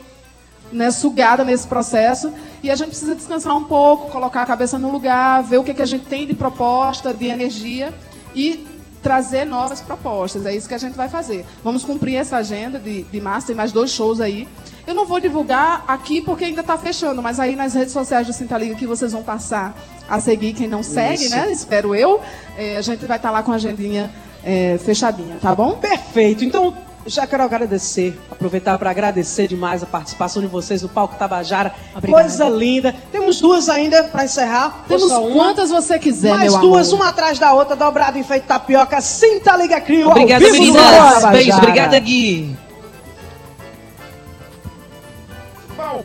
[0.73, 2.33] né, sugada nesse processo
[2.63, 5.75] e a gente precisa descansar um pouco, colocar a cabeça no lugar, ver o que,
[5.75, 7.95] que a gente tem de proposta, de energia
[8.35, 8.67] e
[9.03, 10.45] trazer novas propostas.
[10.47, 11.45] É isso que a gente vai fazer.
[11.63, 14.49] Vamos cumprir essa agenda de, de março, tem mais dois shows aí.
[14.87, 18.33] Eu não vou divulgar aqui porque ainda está fechando, mas aí nas redes sociais do
[18.33, 19.75] Sinta Liga que vocês vão passar
[20.09, 21.35] a seguir quem não segue, Isso.
[21.35, 21.51] né?
[21.51, 22.21] Espero eu.
[22.57, 24.11] É, a gente vai estar lá com a agendinha
[24.45, 25.73] é, fechadinha, tá bom?
[25.73, 26.45] Perfeito.
[26.45, 26.73] Então,
[27.07, 31.75] já quero agradecer, aproveitar para agradecer demais a participação de vocês no Palco Tabajara.
[31.95, 32.23] Obrigada.
[32.23, 32.95] Coisa linda.
[33.11, 34.85] Temos duas ainda para encerrar.
[34.87, 35.35] Temos só uma?
[35.35, 37.01] quantas você quiser, Mais meu duas, amor.
[37.01, 39.01] uma atrás da outra, dobrado em feito tapioca.
[39.01, 40.11] Sinta Liga Crio.
[40.11, 40.97] Obrigada, ao vivo no meninas.
[40.97, 41.33] Tabajara.
[41.33, 41.57] Beijo.
[41.57, 42.56] Obrigada, Gui.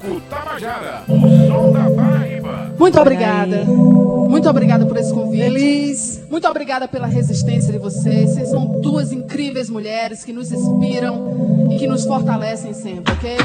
[0.01, 2.73] Palco Tabajara, o som da Paraíba.
[2.77, 3.63] Muito obrigada.
[3.65, 5.43] Muito obrigada por esse convite.
[5.43, 6.23] Feliz.
[6.29, 8.31] Muito obrigada pela resistência de vocês.
[8.31, 13.37] Vocês são duas incríveis mulheres que nos inspiram e que nos fortalecem sempre, ok?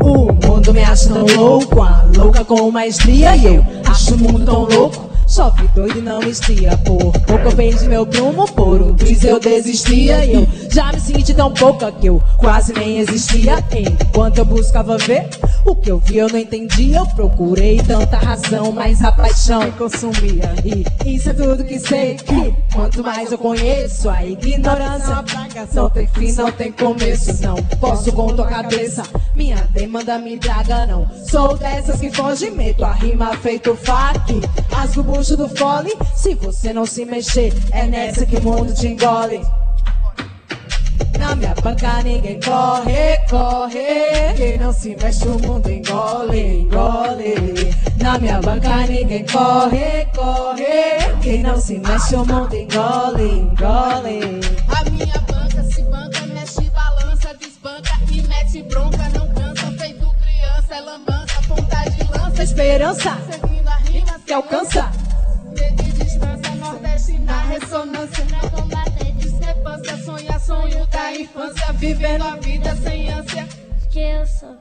[0.00, 3.34] O mundo me acha tão louco, a louca com maestria.
[3.34, 5.05] E eu acho o mundo tão louco.
[5.28, 6.76] Chove doido e não estia.
[6.78, 10.24] Por pouco eu perdi meu prumo, por um triz eu desistia.
[10.24, 13.56] E eu já me senti tão pouca que eu quase nem existia.
[13.72, 15.28] Enquanto eu buscava ver
[15.64, 16.98] o que eu vi, eu não entendia.
[16.98, 20.54] Eu procurei tanta razão, mas a paixão consumia.
[20.64, 22.14] E isso é tudo que sei.
[22.14, 25.68] Que quanto mais eu conheço, a ignorância uma praga.
[25.72, 27.42] Não tem fim, não tem começo.
[27.42, 29.02] Não posso com tua cabeça.
[29.34, 31.06] Minha demanda me traga, não.
[31.28, 34.24] Sou dessas que foge, meto a rima feito fac.
[34.70, 35.96] Rasgo do fole.
[36.14, 39.40] Se você não se mexer, é nessa que o mundo te engole.
[41.18, 44.34] Na minha banca ninguém corre, corre.
[44.36, 47.74] Quem não se mexe, o mundo engole, engole.
[47.98, 51.14] Na minha banca ninguém corre, corre.
[51.22, 54.40] Quem não se mexe, o mundo engole, engole.
[54.68, 60.74] A minha banca se banca, mexe, balança, desbanca e mete bronca, não cansa, feito criança,
[60.74, 65.05] é lambança, ponta de lança, Esperança seguindo a rima, que alcança.
[65.56, 72.76] De distância, nordeste na ressonância, na combate, discrepância, sonha, sonho da infância, vivendo a vida
[72.76, 73.46] sem ânsia.
[73.90, 74.56] Que eu sou.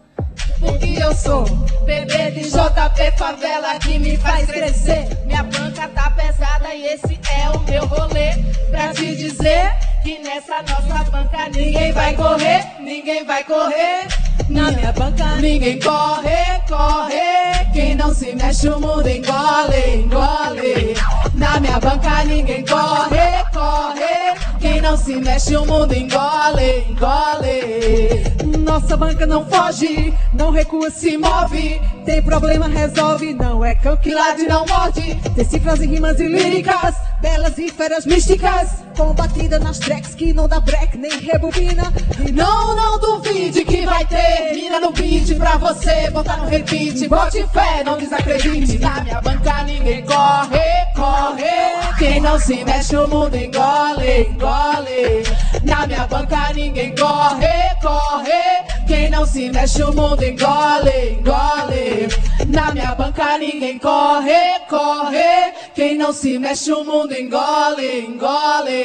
[0.59, 1.45] Porque eu sou
[1.85, 5.07] bebê de JP Favela que me faz crescer.
[5.25, 8.31] Minha banca tá pesada e esse é o meu rolê.
[8.69, 9.71] Pra te dizer
[10.03, 14.07] que nessa nossa banca ninguém vai correr, ninguém vai correr.
[14.49, 17.65] Na minha banca Ninguém corre, corre.
[17.73, 20.95] Quem não se mexe, o mundo engole, engole.
[21.33, 24.35] Na minha banca ninguém corre, corre.
[24.59, 28.59] Quem não se mexe, o mundo engole, engole.
[28.59, 31.81] Nossa banca não foge, não recua, se move.
[32.05, 35.15] Tem problema, resolve, não é cão que lade, não morde.
[35.35, 38.84] Tem cifras e rimas e líricas, belas e feras místicas.
[38.95, 41.93] Combatida nas tracks que não dá break nem rebobina.
[42.25, 47.07] E não, não duvide que vai ter mina no beat pra você botar no repeat.
[47.07, 48.79] Bote fé, não desacredite.
[48.79, 50.59] Na minha banca ninguém corre,
[50.95, 51.95] corre.
[51.97, 55.23] Quem não se mexe, o mundo engole, engole.
[55.63, 57.47] Na minha banca ninguém corre,
[57.81, 58.65] corre.
[58.87, 62.07] Quem não se mexe, o mundo engole, engole.
[62.47, 65.53] Na minha banca ninguém corre, corre.
[65.73, 68.84] Quem não se mexe, o mundo engole, engole.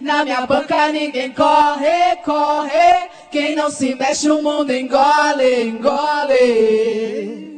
[0.00, 3.08] Na minha banca ninguém corre, corre.
[3.30, 7.48] Quem não se mexe, o mundo engole, engole.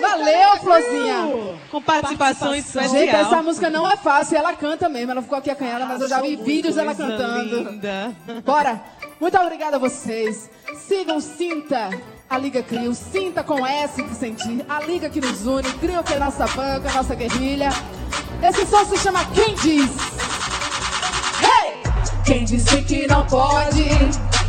[0.00, 1.58] Valeu, Florzinha!
[1.70, 2.94] Com participação especial.
[2.94, 5.10] Gente, essa música não é fácil, ela canta mesmo.
[5.10, 7.70] Ela ficou aqui acanhada, mas eu já vi vídeos dela cantando.
[7.70, 8.14] linda.
[8.44, 8.80] Bora!
[9.20, 10.48] Muito obrigada a vocês.
[10.86, 11.90] Sigam Sinta,
[12.30, 12.94] a Liga Crio.
[12.94, 14.64] Sinta com S de sentir.
[14.68, 15.70] A Liga que nos une.
[15.74, 17.70] Crio que é nossa banca, nossa guerrilha.
[18.42, 19.90] Esse som se chama Quem Diz.
[21.40, 21.82] Hey!
[22.24, 23.88] Quem disse que não pode?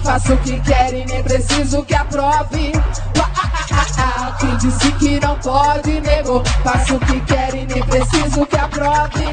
[0.04, 2.72] Faça o que quer e nem preciso que aprove.
[3.18, 3.32] Ah,
[3.72, 4.38] ah, ah.
[4.40, 6.44] Quem disse que não pode, negou.
[6.64, 9.26] Faça o que quer e nem preciso que aprove.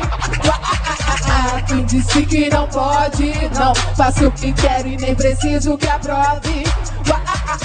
[1.66, 3.74] Quem disse que não pode, não.
[3.96, 6.64] Faça o que quer e nem preciso que aprove.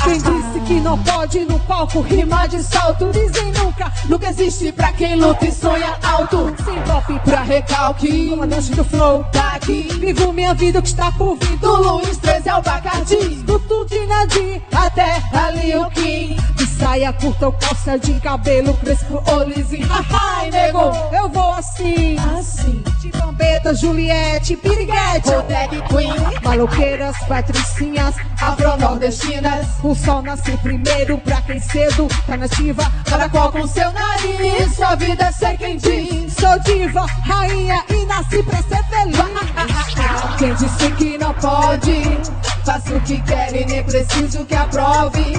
[0.03, 3.09] Quem disse que não pode no palco rimar de salto?
[3.11, 6.53] Dizem nunca, Nunca existe pra quem luta e sonha alto.
[6.63, 9.23] sem golpe Pra recalque, comandante do flow.
[9.31, 9.87] tá aqui.
[9.99, 11.57] Vivo minha vida que está por vir.
[11.57, 13.15] Do Luiz 13 ao Bacardi.
[13.15, 16.35] Escuto de Nadir Até ali o Kim.
[16.55, 19.87] De saia curta ou calça de cabelo crespo Ô lisinho,
[20.41, 20.91] ai nego.
[21.11, 22.83] Eu vou assim Assim.
[22.99, 26.41] De Gambetta, Juliette, Piriguete drag queen.
[26.43, 29.67] Maloqueiras, patricinhas Afro-nordestinas.
[29.83, 34.75] O sol nasce primeiro pra quem cedo tá nativa Cada qual com seu nariz.
[34.75, 36.33] Sua vida é ser quem diz.
[36.33, 42.41] Sou diva, rainha e nasci pra ser feliz Quem disse que não pode?
[42.65, 45.33] Faça o que quer e nem preciso que aprove.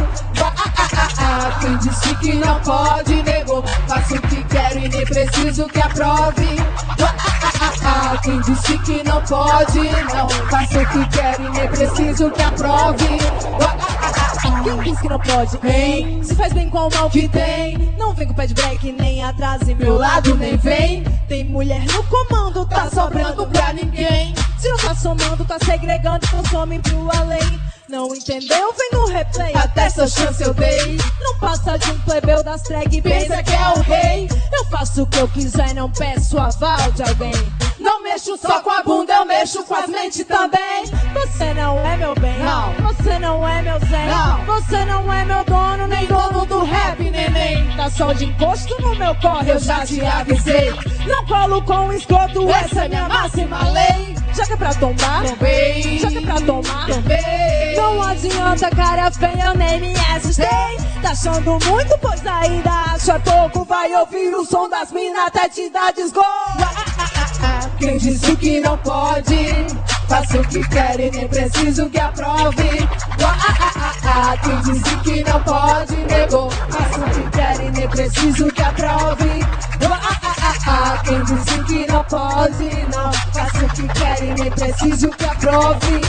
[0.97, 1.59] Ah, ah.
[1.61, 3.63] Quem disse que não pode, negou.
[3.89, 6.57] Faça o que quer e nem preciso que aprove.
[7.85, 8.19] Ah.
[8.23, 10.29] Quem disse que não pode, não.
[10.49, 13.19] Faça o que quer e nem preciso que aprove.
[14.63, 15.59] Quem diz que não pode?
[15.59, 17.77] Vem, Se faz bem com o mal que tem.
[17.99, 22.03] Não vem com pé de break, nem atrase Meu lado nem vem, Tem mulher no
[22.05, 24.35] comando, tá sobrando pra ninguém.
[24.59, 27.61] Se não tá somando, tá segregando, consome pro além.
[27.93, 28.73] Não entendeu?
[28.73, 29.53] Vem no replay.
[29.55, 30.97] Até essa chance eu dei.
[31.21, 34.29] Não passa de um plebeu das drag, Pensa que é o rei.
[34.51, 37.35] Eu faço o que eu quiser, não peço aval de alguém.
[37.79, 40.87] Não mexo só com a bunda, eu mexo com as mentes também.
[41.13, 42.73] Você não é meu bem, Não.
[42.95, 44.45] Você não é meu zen, Não.
[44.47, 47.77] Você não é meu dono, nem Nem dono do rap, neném.
[47.77, 50.71] Tá só de encosto no meu corre, Eu já te avisei.
[51.07, 54.22] Não colo com esgoto, Essa é minha máxima lei.
[54.35, 55.99] Joga pra tombar, Também.
[55.99, 56.87] joga pra tomar.
[56.87, 57.77] Também.
[57.77, 60.47] Não adianta, cara feia, eu nem me assustei.
[61.03, 63.65] Tá achando muito, pois ainda acha pouco.
[63.65, 66.29] Vai ouvir o som das minas até te dar desgosto.
[67.79, 69.67] Quem disse que não pode?
[70.09, 72.89] Faça o que quer e nem preciso que aprove.
[74.43, 76.51] Quem disse que não pode, negou.
[76.51, 79.43] Faça o que quer e nem preciso que aprove.
[81.05, 83.32] Quem disse que não pode, não.
[83.73, 86.01] Faça o que quer e nem preciso que aprove.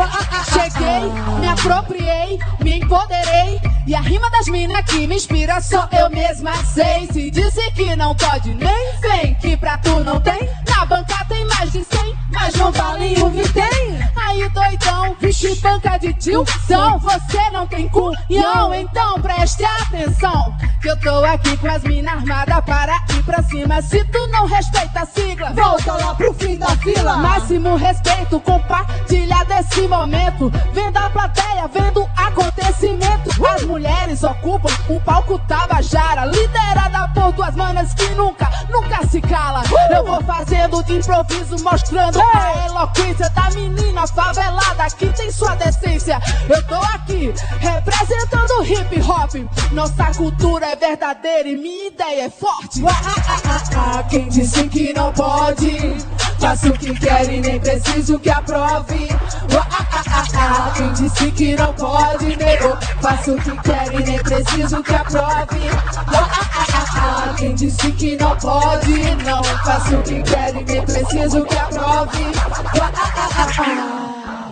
[0.00, 3.60] Ah, ah, ah, Cheguei, me apropriei, me empoderei.
[3.86, 7.06] E a rima das minas que me inspira só eu mesma sei.
[7.12, 9.34] Se disse que não pode, nem vem.
[9.34, 12.19] Que pra tu não tem, na banca tem mais de cem.
[12.30, 14.00] Mas não vale o que tem.
[14.26, 20.54] Aí doidão, vixe banca de tio, então você não tem cunhão, então preste atenção.
[20.80, 23.82] Que eu tô aqui com as minas armadas para ir pra cima.
[23.82, 27.16] Se tu não respeita a sigla, Volta lá pro fim da fila.
[27.16, 30.50] Máximo respeito, compartilha desse momento.
[30.72, 33.30] Vendo a plateia, vendo acontecimento.
[33.46, 39.62] As mulheres ocupam o palco Tabajara, liderada por duas manas que nunca, nunca se cala.
[39.90, 46.18] Eu vou fazendo de improviso, mostrando a eloquência da menina favelada que tem sua decência.
[46.48, 49.34] Eu tô aqui representando hip hop.
[49.72, 52.82] Nossa cultura é verdadeira e minha ideia é forte.
[52.86, 55.96] Ah, ah, ah, ah, quem disse que não pode?
[56.40, 59.08] Faça o que quer e nem preciso que aprove.
[59.52, 62.36] Ah, ah, ah, ah, quem disse que não pode?
[62.36, 62.78] Negou.
[63.02, 65.60] Faça o que quer e nem preciso que aprove.
[65.96, 69.14] Ah, ah, ah, ah, quem disse que não pode?
[69.24, 72.09] Não faça o que quer e nem preciso que aprove.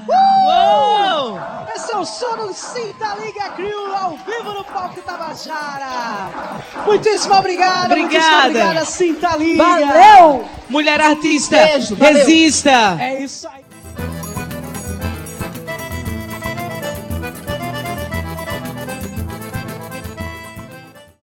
[0.09, 1.41] Uou!
[1.75, 6.31] Esse é o som do Cinta Liga Crew ao vivo no palco Tabajara.
[6.87, 7.87] Muitíssimo obrigado.
[7.87, 8.47] Obrigada.
[8.49, 9.63] obrigada, Cinta Liga.
[9.63, 10.49] Valeu!
[10.69, 12.97] Mulher artista, Beijo, resista.
[13.01, 13.65] É isso aí.